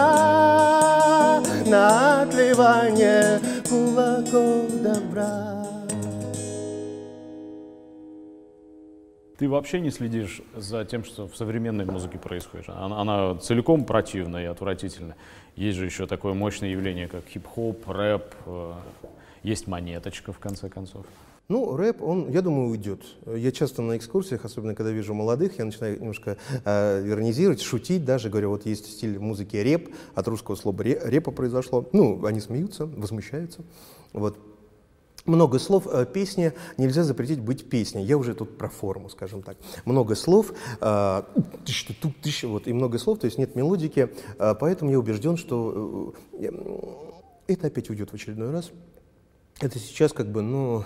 [1.65, 5.46] на отливание кулаков добра.
[9.37, 12.69] Ты вообще не следишь за тем, что в современной музыке происходит?
[12.69, 15.15] Она, она целиком противная и отвратительная.
[15.55, 18.73] Есть же еще такое мощное явление, как хип-хоп, рэп, э,
[19.43, 21.05] есть монеточка, в конце концов.
[21.49, 23.01] Ну, рэп, он, я думаю, уйдет.
[23.27, 28.29] Я часто на экскурсиях, особенно когда вижу молодых, я начинаю немножко э, иронизировать, шутить даже.
[28.29, 31.87] Говорю, вот есть стиль музыки реп, от русского слова репа произошло.
[31.93, 33.61] Ну, они смеются, возмущаются.
[34.13, 34.37] Вот
[35.27, 38.03] много слов э, песни нельзя запретить быть песней.
[38.03, 39.57] Я уже тут про форму, скажем так.
[39.85, 41.21] Много слов, э,
[42.43, 44.09] вот, и много слов, то есть нет мелодики,
[44.39, 46.49] э, поэтому я убежден, что э,
[47.47, 48.71] это опять уйдет в очередной раз.
[49.59, 50.85] Это сейчас как бы, ну,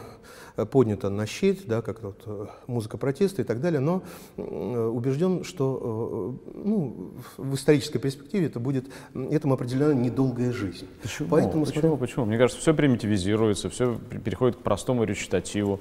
[0.58, 4.04] Э, поднято на щит, да, как вот, э, музыка протеста и так далее, но
[4.38, 10.88] э, убежден, что ну, в исторической перспективе это будет этому определена недолгая жизнь.
[11.02, 11.30] Почему?
[11.30, 11.82] Поэтому, почему?
[11.82, 11.98] Смотря...
[11.98, 12.26] Почему?
[12.26, 15.80] Мне кажется, все примитивизируется, все переходит к простому речитативу,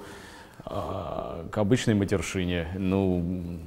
[0.65, 2.69] а, к обычной матершине.
[2.79, 3.59] Ну,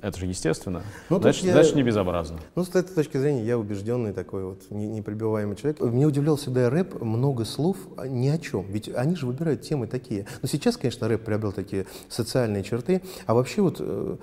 [0.00, 0.82] это же естественно.
[1.10, 2.38] Ну, значит, я, значит, не безобразно.
[2.54, 5.80] Ну, с этой точки зрения, я убежденный такой вот неприбиваемый человек.
[5.80, 8.66] Мне удивлял всегда рэп, много слов ни о чем.
[8.70, 10.26] Ведь они же выбирают темы такие.
[10.42, 13.02] Но сейчас, конечно, рэп приобрел такие социальные черты.
[13.26, 14.16] А вообще вот э,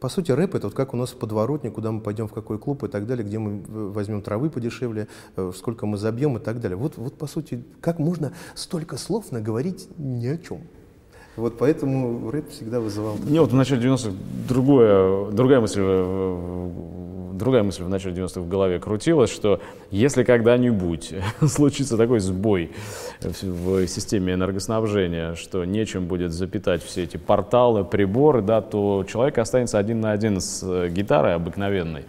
[0.00, 2.58] по сути, рэп это вот как у нас в подворотне, куда мы пойдем, в какой
[2.58, 6.60] клуб и так далее, где мы возьмем травы подешевле, э, сколько мы забьем и так
[6.60, 6.76] далее.
[6.76, 10.62] Вот, вот по сути, как можно столько слов наговорить ни о чем?
[11.36, 13.16] Вот поэтому рэп всегда вызывал...
[13.26, 14.12] Не, вот в начале 90-х
[14.48, 15.80] другое, другая мысль
[17.42, 21.14] другая мысль в начале 90-х в голове крутилась, что если когда-нибудь
[21.46, 22.70] случится такой сбой
[23.20, 29.78] в системе энергоснабжения, что нечем будет запитать все эти порталы, приборы, да, то человек останется
[29.78, 32.04] один на один с э, гитарой обыкновенной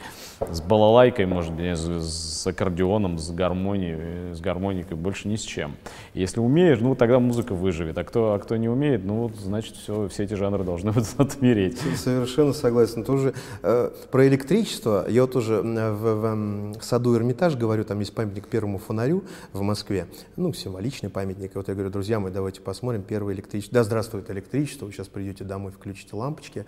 [0.52, 5.76] с балалайкой, может с, с аккордеоном, с гармонией, с гармоникой, больше ни с чем.
[6.14, 10.08] Если умеешь, ну тогда музыка выживет, а кто, а кто не умеет, ну значит все,
[10.10, 11.80] все эти жанры должны отмереть.
[11.96, 13.04] Совершенно согласен.
[13.04, 18.14] Тоже э, про электричество, я вот тоже в, в, в саду Эрмитаж говорю, там есть
[18.14, 22.62] памятник первому фонарю в Москве, ну символичный памятник, и вот я говорю, друзья мои, давайте
[22.62, 23.76] посмотрим первое электричество.
[23.76, 26.66] Да, здравствует электричество, вы сейчас придете домой, включите лампочки,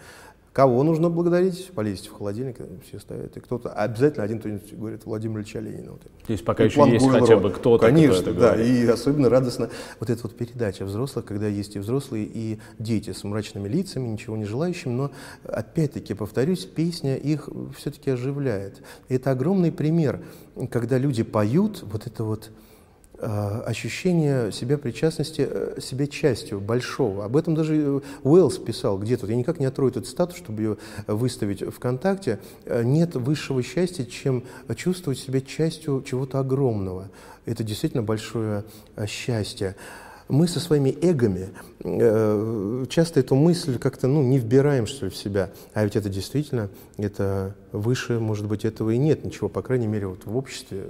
[0.56, 1.70] Кого нужно благодарить?
[1.76, 2.56] Полезьте в холодильник,
[2.88, 3.36] все ставят.
[3.36, 5.92] И кто-то, обязательно один кто-нибудь говорит Владимир Ильича Ленина.
[5.92, 6.04] Вот.
[6.04, 7.28] То есть пока и еще есть Гульнарова.
[7.28, 8.54] хотя бы кто-то, Конечно, кто это да.
[8.54, 8.68] Говорит.
[8.68, 13.26] И особенно радостно вот эта вот передача взрослых, когда есть и взрослые, и дети с
[13.26, 14.94] мрачными лицами, ничего не желающими.
[14.94, 15.12] Но
[15.44, 18.82] опять-таки, повторюсь, песня их все-таки оживляет.
[19.10, 20.22] И это огромный пример,
[20.72, 22.65] когда люди поют, вот это вот Э,
[23.66, 27.26] ощущение себя причастности, э, себя частью большого.
[27.26, 29.28] Об этом даже э, Уэллс писал где-то.
[29.28, 32.40] Я никак не отрою этот статус, чтобы ее выставить ВКонтакте.
[32.66, 34.44] Нет высшего счастья, чем
[34.76, 37.10] чувствовать себя частью чего-то огромного.
[37.46, 38.64] Это действительно большое
[39.08, 39.76] счастье
[40.28, 41.50] мы со своими эгами
[41.84, 45.52] э, часто эту мысль как-то ну, не вбираем что ли, в себя.
[45.74, 50.08] А ведь это действительно, это выше, может быть, этого и нет ничего, по крайней мере,
[50.08, 50.86] вот в обществе,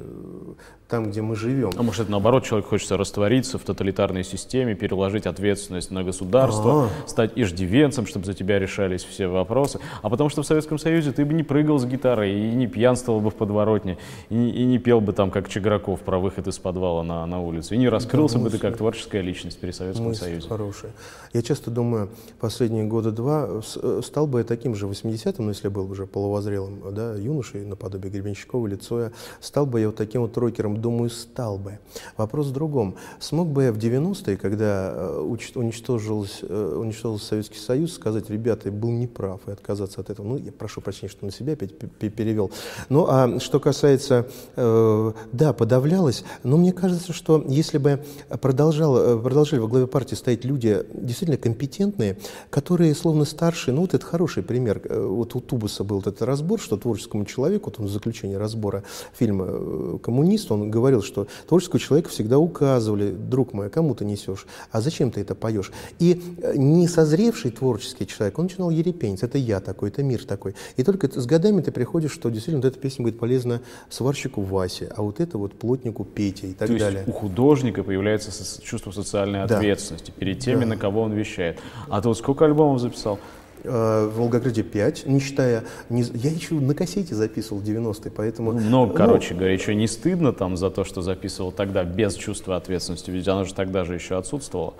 [0.87, 1.71] там, где мы живем.
[1.75, 7.07] А может, это наоборот, человек хочется раствориться в тоталитарной системе, переложить ответственность на государство, А-а-а.
[7.07, 9.79] стать иждивенцем, чтобы за тебя решались все вопросы.
[10.01, 13.19] А потому что в Советском Союзе ты бы не прыгал с гитарой, и не пьянствовал
[13.19, 13.97] бы в подворотне,
[14.29, 17.73] и, и не пел бы там, как Чеграков, про выход из подвала на, на улицу,
[17.75, 20.47] и не раскрылся да, бы ты как творческая личность при Советском мысль Союзе.
[20.47, 20.91] хорошая.
[21.33, 25.67] Я часто думаю, последние года два э, стал бы я таким же 80-м, ну, если
[25.67, 30.37] был уже полувозрелым да, юношей, наподобие Гребенщикова или Цоя, стал бы я вот таким вот
[30.37, 31.79] рокером, думаю, стал бы.
[32.17, 32.95] Вопрос в другом.
[33.19, 35.19] Смог бы я в 90-е, когда э,
[35.55, 40.27] уничтожился, э, уничтожился Советский Союз, сказать, ребята, я был неправ, и отказаться от этого.
[40.27, 42.51] Ну, я прошу прощения, что на себя опять перевел.
[42.89, 48.03] Ну, а что касается, э, да, подавлялось, но мне кажется, что если бы
[48.41, 52.17] продолжал, продолжали во главе партии стоять люди действительно компетентные,
[52.49, 56.77] которые словно старшие, ну вот это хороший пример, вот у Тубуса был этот разбор, что
[56.77, 58.83] творческому человеку, вот он в заключении разбора
[59.13, 64.45] фильма «Коммунист», он говорил, что творческому человеку всегда указывали, друг мой, а кому ты несешь,
[64.71, 65.71] а зачем ты это поешь?
[65.99, 70.55] И э, не созревший творческий человек, он начинал ерепенить, это я такой, это мир такой.
[70.77, 74.91] И только с годами ты приходишь, что действительно вот эта песня будет полезна сварщику Васе,
[74.95, 77.03] а вот это вот плотнику Пете и так То далее.
[77.05, 79.57] Есть у художника появляется чувство социальной да.
[79.57, 80.67] ответственности перед теми, да.
[80.67, 81.59] на кого он вещает.
[81.89, 83.19] А ты вот сколько альбомов записал?
[83.65, 85.63] Э, в Волгограде 5, не считая...
[85.89, 88.53] Не, я еще на кассете записывал 90-е, поэтому...
[88.53, 92.57] Ну, ну, короче говоря, еще не стыдно там за то, что записывал тогда без чувства
[92.57, 94.75] ответственности, ведь оно же тогда же еще отсутствовало.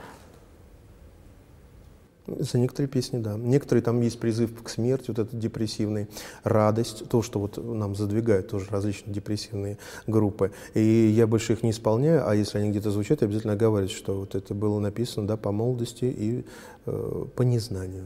[2.28, 3.36] За некоторые песни, да.
[3.38, 6.08] Некоторые там есть призыв к смерти, вот этот депрессивный,
[6.44, 10.52] радость, то, что вот нам задвигают тоже различные депрессивные группы.
[10.74, 10.82] И
[11.16, 14.34] я больше их не исполняю, а если они где-то звучат, я обязательно говорю, что вот
[14.34, 16.46] это было написано, да, по молодости и
[16.88, 18.06] э, по незнанию.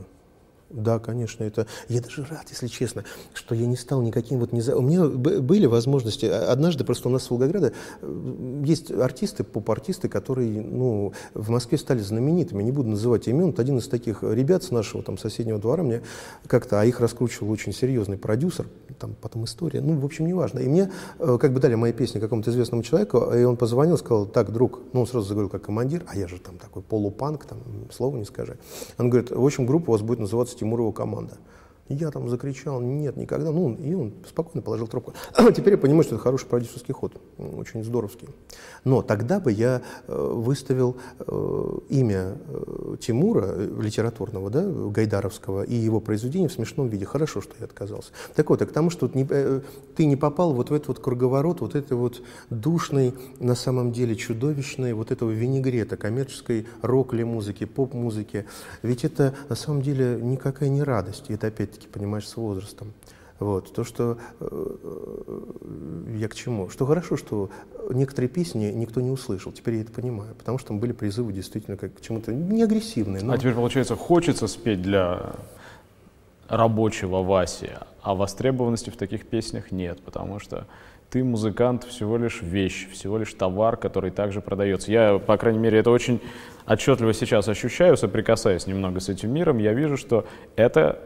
[0.70, 1.66] Да, конечно, это...
[1.88, 3.04] Я даже рад, если честно,
[3.34, 4.52] что я не стал никаким вот...
[4.52, 4.62] Не...
[4.74, 6.28] У меня были возможности...
[6.28, 7.74] А, однажды просто у нас в Волгограде
[8.64, 12.62] есть артисты, поп-артисты, которые, ну, в Москве стали знаменитыми.
[12.62, 13.48] Не буду называть имен.
[13.48, 16.04] Вот один из таких ребят с нашего там соседнего двора мне
[16.46, 16.80] как-то...
[16.80, 18.68] А их раскручивал очень серьезный продюсер.
[19.00, 19.82] Там потом история.
[19.82, 20.60] Ну, в общем, неважно.
[20.60, 24.28] И мне э, как бы дали мои песни какому-то известному человеку, и он позвонил, сказал,
[24.28, 27.60] так, друг, ну, он сразу заговорил как командир, а я же там такой полупанк, там,
[27.92, 28.58] слова не скажи.
[29.00, 31.38] Он говорит, в общем, группа у вас будет называться Тимурова команда.
[31.90, 33.52] Я там закричал, нет, никогда.
[33.52, 35.14] Ну, и он спокойно положил трубку.
[35.56, 38.30] Теперь я понимаю, что это хороший продюсерский ход, очень здоровский.
[38.84, 46.00] Но тогда бы я э, выставил э, имя э, Тимура, литературного, да, Гайдаровского, и его
[46.00, 47.06] произведение в смешном виде.
[47.06, 48.12] Хорошо, что я отказался.
[48.36, 51.74] Так вот, а к тому, что ты не попал вот в этот вот круговорот, вот
[51.74, 52.22] этой вот
[52.52, 58.46] душной, на самом деле чудовищной, вот этого винегрета, коммерческой рок-ли-музыки, поп-музыки.
[58.84, 61.26] Ведь это на самом деле никакая не радость.
[61.30, 62.94] Это опять опять-таки, понимаешь, с возрастом.
[63.40, 63.74] Вот.
[63.74, 64.76] То, что э,
[66.18, 66.70] я к чему?
[66.70, 67.50] Что хорошо, что
[67.90, 69.54] некоторые песни никто не услышал.
[69.54, 73.24] Теперь я это понимаю, потому что там были призывы действительно как к чему-то не агрессивные.
[73.24, 73.34] Но...
[73.34, 75.36] А теперь, получается, хочется спеть для
[76.50, 77.70] рабочего Васи,
[78.02, 80.66] а востребованности в таких песнях нет, потому что
[81.10, 84.92] ты музыкант всего лишь вещь, всего лишь товар, который также продается.
[84.92, 86.20] Я, по крайней мере, это очень
[86.68, 91.00] отчетливо сейчас ощущаю, соприкасаясь немного с этим миром, я вижу, что это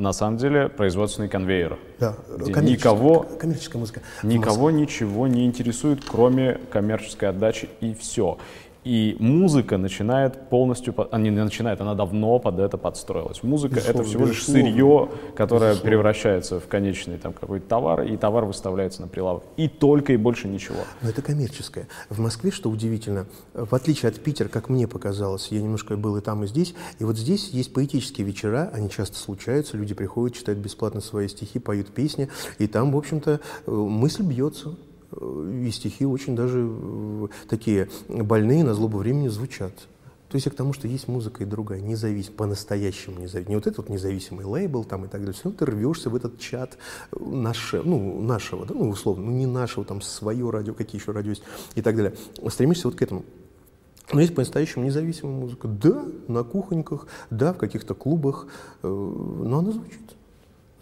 [0.00, 1.78] на самом деле производственный конвейер.
[1.98, 2.16] Да,
[2.62, 4.00] никого, коммерческая музыка.
[4.22, 8.38] Никого ничего не интересует, кроме коммерческой отдачи и все.
[8.84, 13.42] И музыка начинает полностью, она не начинает, она давно под это подстроилась.
[13.42, 15.90] Музыка безусловно, это всего лишь сырье, которое безусловно.
[15.90, 19.44] превращается в конечный там какой-то товар, и товар выставляется на прилавок.
[19.56, 20.78] И только и больше ничего.
[21.02, 21.88] Но это коммерческое.
[22.08, 26.20] В Москве, что удивительно, в отличие от Питера, как мне показалось, я немножко был и
[26.22, 30.58] там, и здесь, и вот здесь есть поэтические вечера, они часто случаются, люди приходят, читают
[30.58, 34.76] бесплатно свои стихи, поют песни, и там, в общем-то, э, мысль бьется.
[35.12, 39.72] Э, и стихи очень даже э, такие больные на злобу времени звучат.
[40.30, 43.48] То есть я к тому, что есть музыка и другая, независимая, по-настоящему независимая.
[43.48, 45.32] Не вот этот вот независимый лейбл там и так далее.
[45.32, 46.78] Все равно ты рвешься в этот чат
[47.18, 51.30] наше, ну, нашего, да, ну, условно, ну, не нашего, там, свое радио, какие еще радио
[51.30, 51.42] есть
[51.74, 52.14] и так далее.
[52.48, 53.24] Стремишься вот к этому.
[54.12, 55.66] Но есть по-настоящему независимая музыка.
[55.66, 58.46] Да, на кухоньках, да, в каких-то клубах,
[58.82, 60.00] э, но она звучит.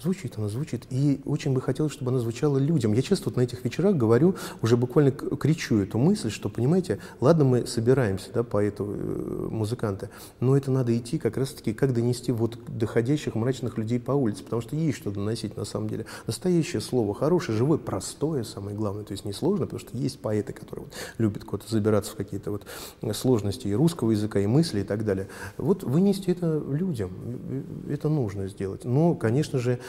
[0.00, 0.86] Звучит она, звучит.
[0.90, 2.92] И очень бы хотелось, чтобы она звучала людям.
[2.92, 7.44] Я часто вот на этих вечерах говорю, уже буквально кричу эту мысль, что, понимаете, ладно,
[7.44, 12.58] мы собираемся, да, поэты, э, музыканты, но это надо идти как раз-таки, как донести вот
[12.68, 16.06] доходящих мрачных людей по улице, потому что есть что доносить на самом деле.
[16.28, 20.52] Настоящее слово, хорошее, живое, простое, самое главное, то есть не сложно, потому что есть поэты,
[20.52, 22.66] которые вот любят куда-то забираться в какие-то вот
[23.14, 25.28] сложности и русского языка, и мысли, и так далее.
[25.56, 27.10] Вот вынести это людям,
[27.48, 28.84] э, это нужно сделать.
[28.84, 29.80] Но, конечно же,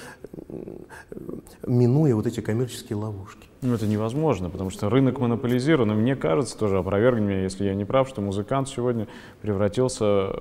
[1.66, 3.48] минуя вот эти коммерческие ловушки.
[3.62, 5.92] Ну, это невозможно, потому что рынок монополизирован.
[5.92, 9.08] И мне кажется, тоже опровергни меня, если я не прав, что музыкант сегодня
[9.42, 10.32] превратился э,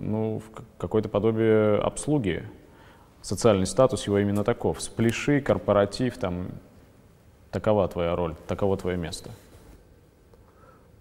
[0.00, 2.44] ну, в какое-то подобие обслуги.
[3.22, 4.80] Социальный статус его именно таков.
[4.82, 6.48] Спляши, корпоратив, там,
[7.50, 9.30] такова твоя роль, таково твое место.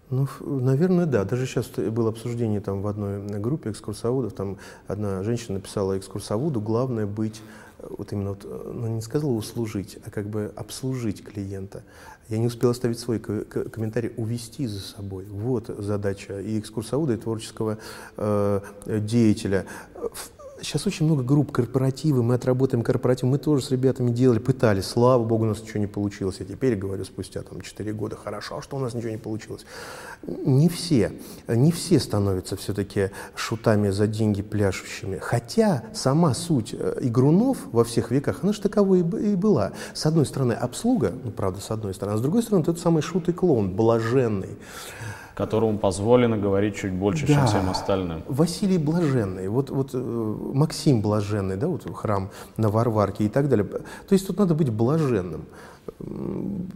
[0.09, 1.23] Ну, наверное, да.
[1.23, 4.33] Даже сейчас было обсуждение там в одной группе экскурсоводов.
[4.33, 7.41] Там одна женщина написала экскурсоводу, главное быть
[7.89, 8.43] вот именно, вот,
[8.73, 11.83] ну, не сказала услужить, а как бы обслужить клиента.
[12.29, 15.25] Я не успел оставить свой комментарий, увести за собой.
[15.25, 17.77] Вот задача и экскурсовода, и творческого
[18.17, 19.65] э, деятеля
[20.61, 25.23] сейчас очень много групп, корпоративы, мы отработаем корпоратив, мы тоже с ребятами делали, пытались, слава
[25.23, 26.37] богу, у нас ничего не получилось.
[26.39, 29.65] Я теперь говорю спустя там 4 года, хорошо, что у нас ничего не получилось.
[30.25, 31.11] Не все,
[31.47, 35.17] не все становятся все-таки шутами за деньги пляшущими.
[35.17, 39.73] Хотя сама суть э, игрунов во всех веках, она же таковой и была.
[39.93, 43.01] С одной стороны обслуга, ну правда с одной стороны, а с другой стороны тот самый
[43.01, 44.57] шут и клоун, блаженный
[45.35, 47.33] которому позволено говорить чуть больше, да.
[47.33, 48.23] чем всем остальным.
[48.27, 53.67] Василий Блаженный, вот, вот э, Максим Блаженный, да, вот храм на Варварке и так далее.
[53.67, 55.45] То есть тут надо быть блаженным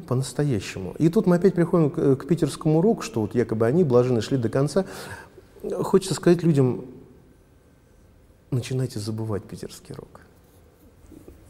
[0.08, 0.94] по-настоящему.
[1.00, 4.38] И тут мы опять приходим к, к питерскому уроку, что вот якобы они блаженно шли
[4.38, 4.86] до конца.
[5.82, 6.86] Хочется сказать людям,
[8.52, 10.22] начинайте забывать питерский рок.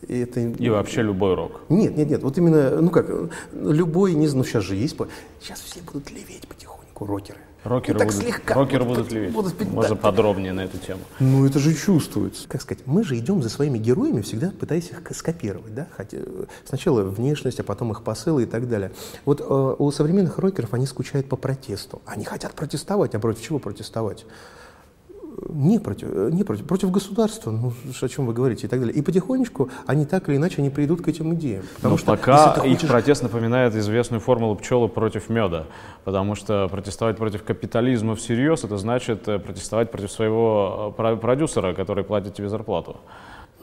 [0.08, 0.40] И, это...
[0.40, 1.62] и вообще любой рок.
[1.70, 2.24] Нет, нет, нет.
[2.24, 3.10] Вот именно, ну как,
[3.52, 4.96] любой, не знаю, ну сейчас же есть.
[5.42, 7.40] Сейчас все будут леветь потихоньку музыку рокеры.
[7.66, 9.34] Рокеры, ну, будут, слегка, рокеры вот, будут левить.
[9.34, 10.02] Будут, Можно да.
[10.02, 11.02] подробнее на эту тему.
[11.20, 12.48] Ну, это же чувствуется.
[12.48, 15.76] Как сказать, мы же идем за своими героями, всегда пытаясь их скопировать.
[15.76, 15.88] Да?
[15.98, 16.20] Хотя,
[16.64, 18.92] сначала внешность, а потом их посылы и так далее.
[19.26, 22.02] Вот э, у современных рокеров они скучают по протесту.
[22.06, 24.26] Они хотят протестовать, а против чего протестовать?
[25.48, 28.96] Не против, не против, против государства, ну, о чем вы говорите, и так далее.
[28.96, 31.64] И потихонечку они так или иначе они придут к этим идеям.
[31.76, 32.84] Потому Но что пока хочешь...
[32.84, 35.66] их протест напоминает известную формулу пчелы против меда,
[36.04, 42.04] потому что протестовать против капитализма всерьез, это значит э, протестовать против своего э, продюсера, который
[42.04, 42.98] платит тебе зарплату.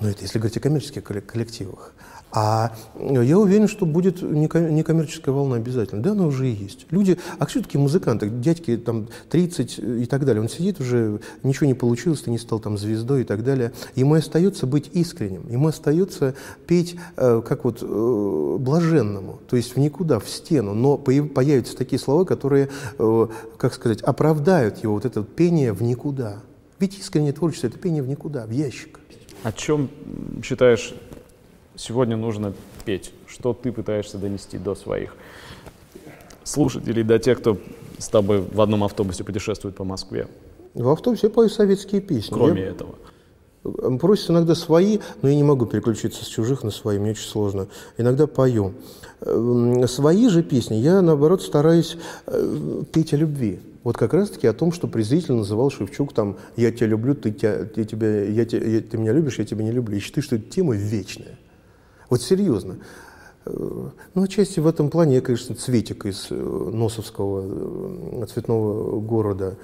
[0.00, 1.92] Ну, это если говорить о коммерческих коллективах.
[2.32, 6.02] А я уверен, что будет некоммерческая волна обязательно.
[6.02, 6.86] Да, она уже и есть.
[6.90, 11.66] Люди, а что такие музыканты, дядьки там 30 и так далее, он сидит уже, ничего
[11.66, 13.72] не получилось, ты не стал там звездой и так далее.
[13.94, 16.34] Ему остается быть искренним, ему остается
[16.66, 21.98] петь э, как вот э, блаженному, то есть в никуда, в стену, но появятся такие
[21.98, 22.68] слова, которые,
[22.98, 26.40] э, как сказать, оправдают его вот это пение в никуда.
[26.78, 29.00] Ведь искреннее творчество– это пение в никуда, в ящик.
[29.42, 29.88] О чем
[30.42, 30.94] считаешь
[31.76, 32.52] сегодня нужно
[32.84, 33.12] петь?
[33.26, 35.14] Что ты пытаешься донести до своих
[36.44, 37.58] слушателей, до тех, кто
[37.98, 40.28] с тобой в одном автобусе путешествует по Москве?
[40.74, 42.34] В автобусе я пою советские песни.
[42.34, 42.68] Кроме я...
[42.68, 42.94] этого.
[43.98, 47.66] Просят иногда свои, но я не могу переключиться с чужих на свои, мне очень сложно.
[47.98, 48.74] Иногда пою.
[49.20, 51.96] Свои же песни я, наоборот, стараюсь
[52.26, 53.58] э, петь о любви.
[53.82, 57.64] Вот как раз-таки о том, что презрительно называл Шевчук там «я тебя люблю, ты, тебя,
[57.64, 59.96] ты, тебя, я, я, ты меня любишь, я тебя не люблю».
[59.96, 61.38] И считаю, что эта тема вечная.
[62.08, 62.78] Вот серьезно.
[63.46, 69.56] Э, ну, отчасти в этом плане я, конечно, цветик из э, Носовского э, цветного города.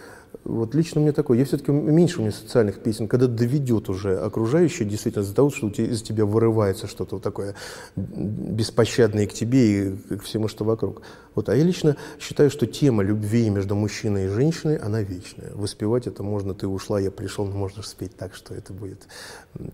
[0.45, 4.89] Вот лично мне такое, я все-таки меньше у меня социальных песен, когда доведет уже окружающее
[4.89, 7.55] действительно за того, что из тебя вырывается что-то вот такое
[7.97, 11.03] беспощадное к тебе и к всему, что вокруг.
[11.35, 11.49] Вот.
[11.49, 15.53] А я лично считаю, что тема любви между мужчиной и женщиной, она вечная.
[15.55, 19.07] Воспевать это можно, ты ушла, я пришел, но можно спеть так, что это будет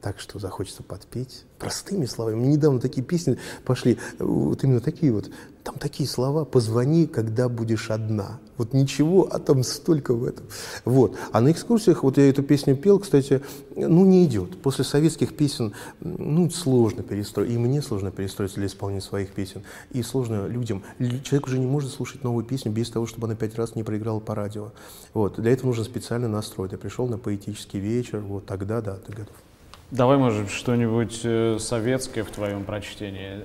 [0.02, 1.44] так, что захочется подпеть.
[1.58, 2.36] Простыми словами.
[2.36, 5.30] Мне недавно такие песни пошли, вот именно такие вот
[5.62, 8.40] Там такие слова «позвони, когда будешь одна».
[8.58, 10.46] Вот ничего, а там столько в этом.
[10.84, 11.16] Вот.
[11.32, 13.40] А на экскурсиях, вот я эту песню пел, кстати,
[13.76, 14.60] ну не идет.
[14.60, 17.50] После советских песен, ну сложно перестроить.
[17.50, 19.62] И мне сложно перестроиться для исполнения своих песен.
[19.92, 20.82] И сложно людям.
[20.98, 24.20] Человек уже не может слушать новую песню без того, чтобы она пять раз не проиграла
[24.20, 24.72] по радио.
[25.14, 25.40] Вот.
[25.40, 26.68] Для этого нужен специальный настрой.
[26.70, 29.34] Я пришел на поэтический вечер, вот тогда, да, ты готов.
[29.90, 33.44] Давай, может, что-нибудь э, советское в твоем прочтении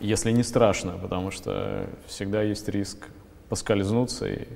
[0.00, 2.98] если не страшно, потому что всегда есть риск
[3.50, 4.46] поскользнуться и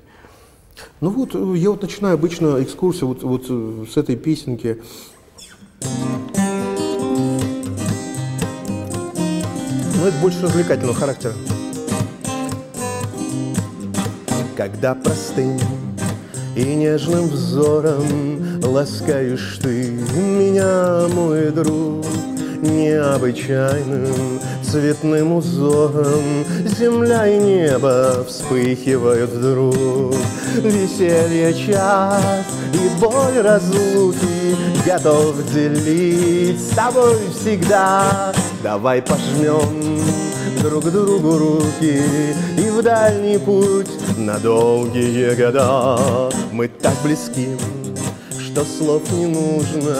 [1.01, 4.82] ну вот, я вот начинаю обычно экскурсию вот, вот э, с этой песенки.
[9.97, 11.32] Ну, это больше развлекательного характера.
[14.57, 15.59] Когда простым
[16.57, 22.05] и нежным взором ласкаешь ты меня, мой друг,
[22.62, 24.40] необычайным
[24.75, 26.45] цветным узором.
[26.66, 30.16] Земля и небо вспыхивают вдруг.
[30.57, 38.33] Веселье час и боль разлуки Готов делить с тобой всегда.
[38.64, 40.01] Давай пожмем
[40.61, 42.03] друг другу руки
[42.57, 46.31] И в дальний путь на долгие года.
[46.51, 47.49] Мы так близки
[48.55, 49.97] что слов не нужно,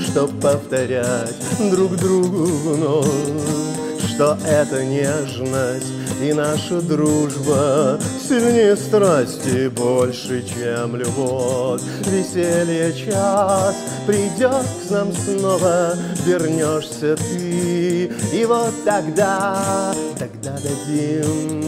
[0.00, 1.36] чтоб повторять
[1.70, 3.06] друг другу вновь,
[4.22, 5.92] что это нежность
[6.22, 11.82] и наша дружба сильнее страсти больше, чем любовь.
[12.06, 13.74] Веселье час
[14.06, 15.94] придет к нам снова,
[16.24, 21.64] вернешься ты, и вот тогда, тогда дадим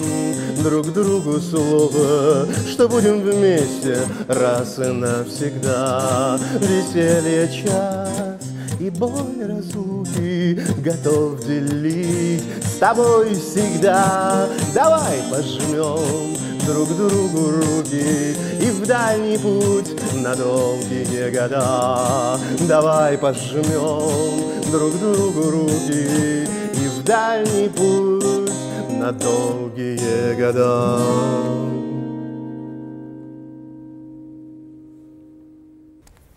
[0.63, 3.99] друг другу слово, что будем вместе
[4.29, 6.39] раз и навсегда.
[6.61, 8.54] Веселье час
[8.85, 14.47] и боль разлуки готов делить с тобой всегда.
[14.75, 19.91] Давай пожмем друг другу руки и в дальний путь
[20.23, 22.39] на долгие года.
[22.69, 28.53] Давай пожмем друг другу руки и в дальний путь
[28.91, 31.84] на долгие года.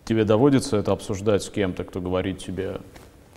[0.07, 2.77] Тебе доводится это обсуждать с кем-то, кто говорит тебе,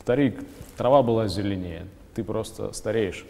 [0.02, 0.38] старик,
[0.76, 3.26] трава была зеленее, ты просто стареешь.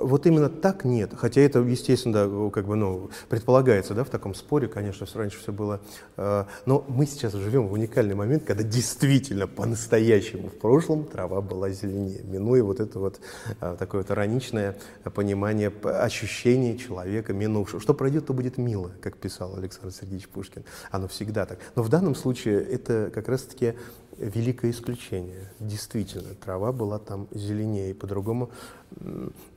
[0.00, 4.34] Вот именно так нет, хотя это, естественно, да, как бы, ну, предполагается, да, в таком
[4.34, 5.80] споре, конечно, все раньше все было,
[6.16, 11.70] э, но мы сейчас живем в уникальный момент, когда действительно по-настоящему в прошлом трава была
[11.70, 13.20] зеленее, минуя вот это вот
[13.60, 14.76] э, такое вот ироничное
[15.14, 17.80] понимание, ощущение человека минувшего.
[17.80, 20.64] Что пройдет, то будет мило, как писал Александр Сергеевич Пушкин.
[20.90, 21.58] Оно всегда так.
[21.74, 23.74] Но в данном случае это как раз-таки
[24.18, 25.50] великое исключение.
[25.60, 28.50] Действительно, трава была там зеленее, и по-другому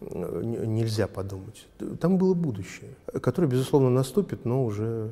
[0.01, 1.67] нельзя подумать.
[1.99, 5.11] Там было будущее, которое, безусловно, наступит, но уже...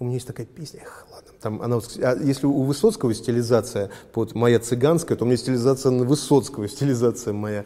[0.00, 4.34] У меня есть такая песня, эх, ладно, там она, а если у Высоцкого стилизация под
[4.34, 7.64] моя цыганская, то у меня стилизация на Высоцкого, стилизация моя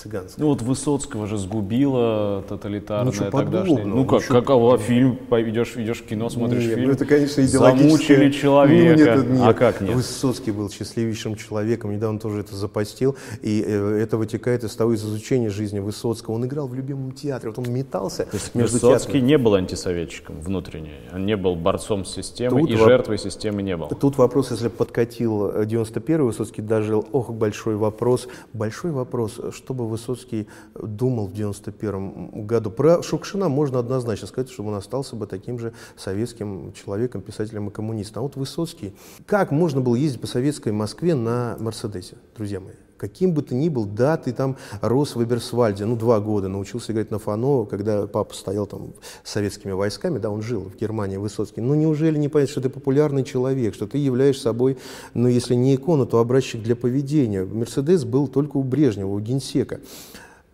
[0.00, 0.44] цыганская.
[0.44, 3.84] Ну вот Высоцкого же сгубила тоталитарная ну, тогдашняя.
[3.84, 7.42] Ну как, ну, какого фильм, идешь, идешь в кино, смотришь нет, фильм, ну, это, конечно,
[7.46, 9.40] Замучили человека, ну, нет, нет.
[9.42, 9.94] а как нет?
[9.94, 15.04] Высоцкий был счастливейшим человеком, недавно тоже это запостил, и э, это вытекает из того, из
[15.04, 16.34] изучения жизни Высоцкого.
[16.34, 19.26] Он играл в любимом театре, вот он метался То есть между Высоцкий театром.
[19.26, 23.76] не был антисоветчиком внутренне, он не был борцом с системой, тут и жертвой системы не
[23.76, 23.88] был.
[23.88, 31.26] Тут вопрос, если подкатил 91-й Высоцкий дожил, ох, большой вопрос, большой вопрос, чтобы Высоцкий думал
[31.26, 32.70] в 91 году.
[32.70, 37.70] Про Шукшина можно однозначно сказать, что он остался бы таким же советским человеком, писателем и
[37.70, 38.20] коммунистом.
[38.20, 38.94] А вот Высоцкий,
[39.26, 42.74] как можно было ездить по советской Москве на Мерседесе, друзья мои?
[43.00, 46.92] Каким бы ты ни был, да, ты там рос в Эберсвальде, ну, два года, научился
[46.92, 48.92] играть на фано, когда папа стоял там
[49.24, 51.62] с советскими войсками, да, он жил в Германии, Высоцкий.
[51.62, 54.76] Ну, неужели не понять, что ты популярный человек, что ты являешь собой,
[55.14, 57.42] ну, если не икону, то образчик для поведения.
[57.46, 59.80] Мерседес был только у Брежнева, у Генсека.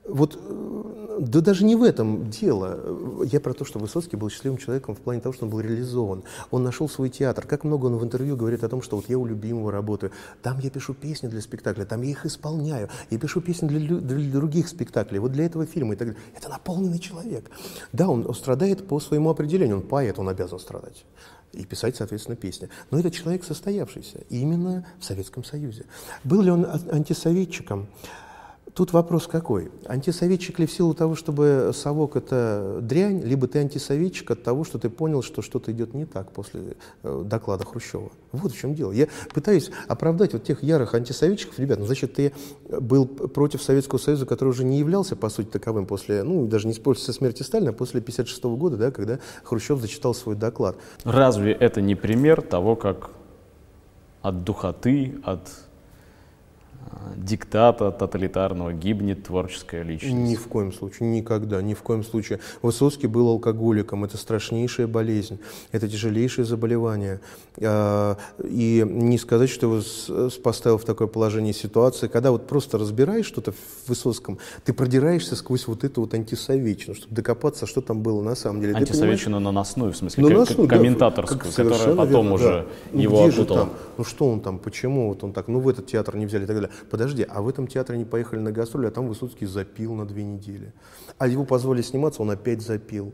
[0.09, 0.39] Вот
[1.19, 3.25] да даже не в этом дело.
[3.25, 6.25] Я про то, что Высоцкий был счастливым человеком в плане того, что он был реализован.
[6.51, 7.47] Он нашел свой театр.
[7.47, 10.13] Как много он в интервью говорит о том, что вот я у любимого работаю.
[10.43, 12.89] Там я пишу песни для спектакля, там я их исполняю.
[13.11, 16.23] Я пишу песни для, для других спектаклей, вот для этого фильма и так далее.
[16.37, 17.51] Это наполненный человек.
[17.93, 19.77] Да, он, страдает по своему определению.
[19.77, 21.05] Он поэт, он обязан страдать
[21.53, 22.69] и писать, соответственно, песни.
[22.91, 25.87] Но это человек состоявшийся именно в Советском Союзе.
[26.25, 27.89] Был ли он антисоветчиком?
[28.77, 29.71] Тут вопрос какой?
[29.87, 34.79] Антисоветчик ли в силу того, чтобы совок это дрянь, либо ты антисоветчик от того, что
[34.79, 38.11] ты понял, что что-то идет не так после э, доклада Хрущева.
[38.33, 38.93] Вот в чем дело.
[38.93, 41.59] Я пытаюсь оправдать вот тех ярых антисоветчиков.
[41.59, 42.35] Ребят, ну значит, ты
[42.69, 46.75] был против Советского Союза, который уже не являлся, по сути, таковым после, ну, даже не
[46.75, 50.77] после смерти Сталина, а после 1956 года, да, когда Хрущев зачитал свой доклад.
[51.05, 53.09] Разве это не пример того, как
[54.21, 55.49] от духоты, от
[57.17, 60.15] диктата тоталитарного гибнет творческая личность.
[60.15, 62.41] Ни в коем случае, никогда, ни в коем случае.
[62.63, 65.39] Высоцкий был алкоголиком, это страшнейшая болезнь,
[65.73, 67.21] это тяжелейшее заболевание.
[67.61, 73.27] А, и не сказать, что его поставил в такое положение ситуации, когда вот просто разбираешь
[73.27, 78.23] что-то в Высоцком, ты продираешься сквозь вот эту вот антисоветчину, чтобы докопаться, что там было
[78.23, 78.75] на самом деле.
[78.75, 83.01] Антисоветчину наносную, в смысле, наносную, комментаторскую, да, которая потом верно, уже да.
[83.01, 83.61] его ну, опутала.
[83.61, 83.71] Там?
[83.99, 86.47] Ну что он там, почему вот он так, ну в этот театр не взяли и
[86.47, 89.95] так далее подожди, а в этом театре они поехали на гастроли, а там Высоцкий запил
[89.95, 90.73] на две недели.
[91.19, 93.13] А его позволили сниматься, он опять запил.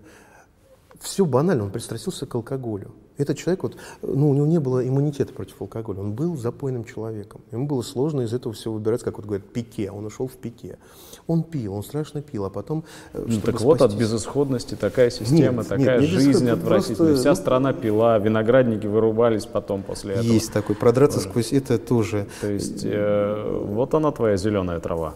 [1.00, 2.94] Все банально, он пристрастился к алкоголю.
[3.18, 7.42] Этот человек, вот, ну, у него не было иммунитета против алкоголя, он был запойным человеком.
[7.50, 10.78] Ему было сложно из этого всего выбирать, как вот говорят, пике, он ушел в пике.
[11.26, 12.84] Он пил, он страшно пил, а потом...
[13.12, 16.96] Э, ну, так вот, от безысходности такая система, нет, такая нет, жизнь отвратительная.
[16.96, 17.16] Просто...
[17.16, 20.32] Вся страна пила, виноградники вырубались потом после этого.
[20.32, 21.28] Есть такой, продраться тоже.
[21.30, 22.26] сквозь это тоже.
[22.40, 25.14] То есть, э, вот она твоя зеленая трава.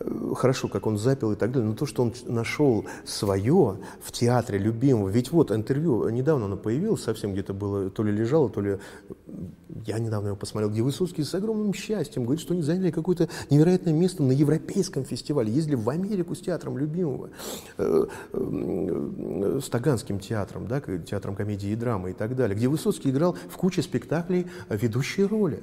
[0.00, 4.12] Э, хорошо, как он запил и так далее, но то, что он нашел свое в
[4.12, 8.60] театре любимого, ведь вот интервью, недавно оно появилось, совсем где-то было, то ли лежало, то
[8.60, 8.78] ли,
[9.86, 13.92] я недавно его посмотрел, где Высоцкий с огромным счастьем говорит, что они заняли какое-то невероятное
[13.92, 17.30] место на европейском фестивале, ездили в Америку с театром любимого,
[17.78, 23.10] э, э, с Таганским театром, да, театром комедии и драмы и так далее, где Высоцкий
[23.10, 25.62] играл в куче спектаклей ведущие роли.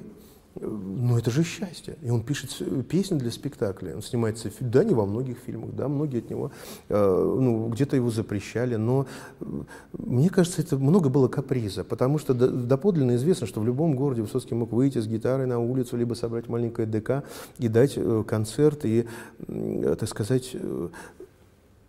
[0.54, 1.96] Ну, это же счастье.
[2.02, 2.50] И он пишет
[2.88, 3.94] песни для спектакля.
[3.94, 6.52] Он снимается, да, не во многих фильмах, да, многие от него,
[6.88, 9.06] э, ну, где-то его запрещали, но
[9.40, 9.44] э,
[9.92, 14.54] мне кажется, это много было каприза, потому что доподлинно известно, что в любом городе Высоцкий
[14.54, 17.24] мог выйти с гитарой на улицу, либо собрать маленькое ДК
[17.58, 19.06] и дать э, концерт, и,
[19.48, 20.88] э, так сказать, э,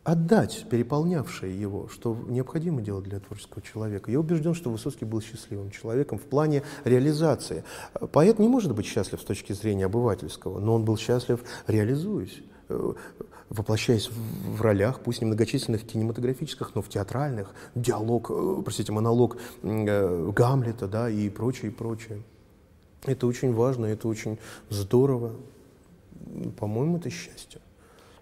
[0.04, 4.12] отдать переполнявшее его, что необходимо делать для творческого человека.
[4.12, 7.64] Я убежден, что Высоцкий был счастливым человеком в плане реализации.
[8.12, 12.94] Поэт не может быть счастлив с точки зрения обывательского, но он был счастлив, реализуясь э,
[13.50, 20.32] воплощаясь в ролях, пусть не многочисленных кинематографических, но в театральных, диалог, э, простите, монолог э,
[20.36, 22.22] Гамлета, да, и прочее, и прочее.
[23.06, 24.38] Это очень важно, это очень
[24.70, 25.34] здорово.
[26.58, 27.62] По-моему, это счастье.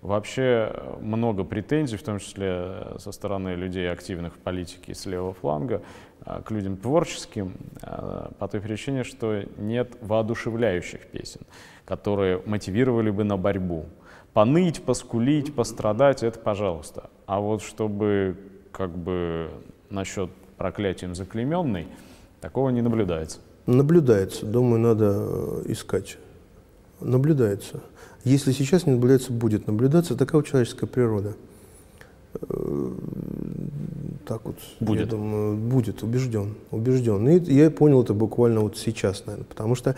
[0.02, 5.34] Вообще э, много претензий, в том числе со стороны людей, активных в политике с левого
[5.34, 5.84] фланга,
[6.26, 11.42] э, к людям творческим, э, по той причине, что нет воодушевляющих песен,
[11.86, 13.86] которые мотивировали бы на борьбу.
[14.34, 17.12] Поныть, поскулить, пострадать— это пожалуйста.
[17.28, 18.38] А вот чтобы
[18.72, 19.52] как бы
[19.92, 21.88] насчет проклятием заклеменный,
[22.40, 23.40] такого не наблюдается.
[23.68, 24.48] Наблюдается.
[24.48, 26.18] Думаю, надо искать.
[27.02, 27.82] Наблюдается.
[28.24, 30.16] Если сейчас не наблюдается, будет наблюдаться.
[30.16, 31.36] Такова человеческая природа.
[32.34, 32.92] Э,
[34.26, 35.02] так вот, будет.
[35.02, 37.28] я думаю, будет, убежден, убежден.
[37.28, 39.96] И я понял это буквально вот сейчас, наверное, потому что,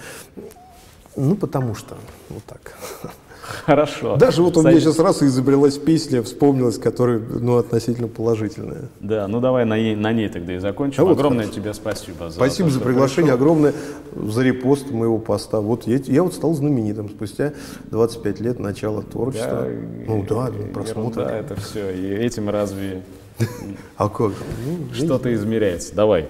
[1.15, 1.97] ну, потому что,
[2.29, 2.77] вот так.
[3.65, 4.15] Хорошо.
[4.15, 8.89] Даже вот у меня сейчас раз и изобрелась песня, вспомнилась, которая, ну, относительно положительная.
[9.01, 11.05] Да, ну давай на ней, на ней тогда и закончим.
[11.05, 13.51] А огромное вот, тебе спасибо за Спасибо то, за приглашение, пришел.
[13.51, 13.73] огромное
[14.15, 15.59] за репост моего поста.
[15.59, 17.53] Вот я, я вот стал знаменитым спустя
[17.91, 19.67] 25 лет начала творчества.
[19.67, 21.25] Да, ну да, просмотры.
[21.25, 21.91] Да, это все.
[21.91, 23.03] И этим разве
[23.97, 24.31] а как?
[24.65, 25.93] Ну, Что-то измеряется.
[25.93, 26.29] Давай.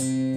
[0.00, 0.29] гражданская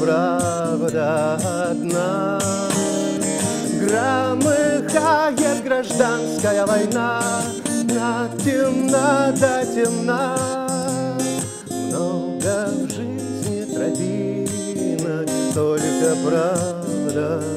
[0.00, 1.34] правда
[1.70, 2.40] одна.
[3.80, 7.22] Громыхает гражданская война,
[7.98, 10.36] а темна да темна.
[11.68, 17.51] Много в жизни тропинок, только правда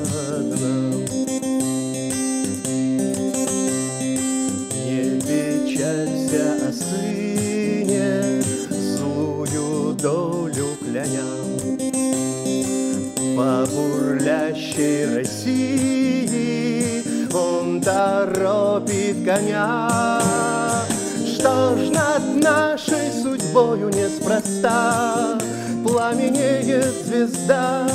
[24.66, 25.38] неспроста
[25.84, 27.88] Пламенеет звезда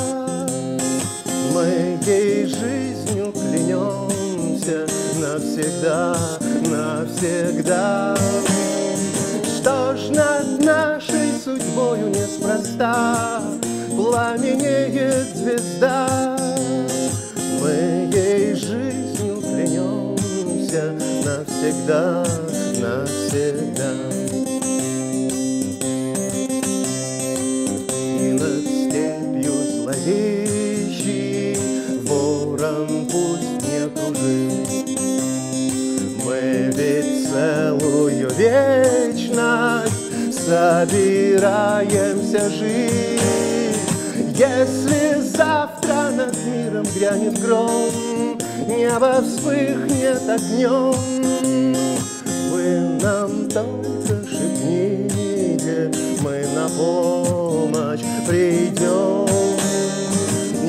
[1.53, 4.87] Мы ей жизнью клянемся
[5.19, 6.15] Навсегда,
[6.69, 8.15] навсегда
[9.43, 13.41] Что ж над нашей судьбою неспроста
[13.95, 16.37] пламенеет звезда.
[17.59, 20.93] Мы ей жизнью клянемся
[21.23, 22.40] навсегда.
[40.81, 43.21] Собираемся жить.
[44.35, 50.95] Если завтра над миром грянет гром, Небо вспыхнет огнем,
[52.51, 59.27] Вы нам только шепните, Мы на помощь придем.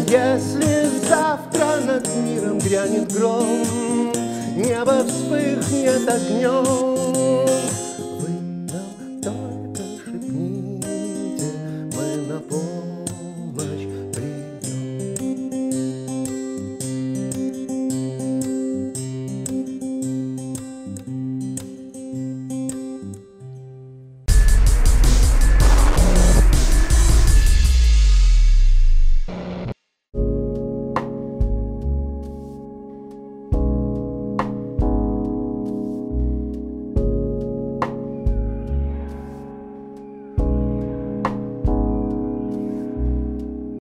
[0.08, 3.64] Если завтра над миром грянет гром,
[4.56, 6.91] Небо вспыхнет огнем,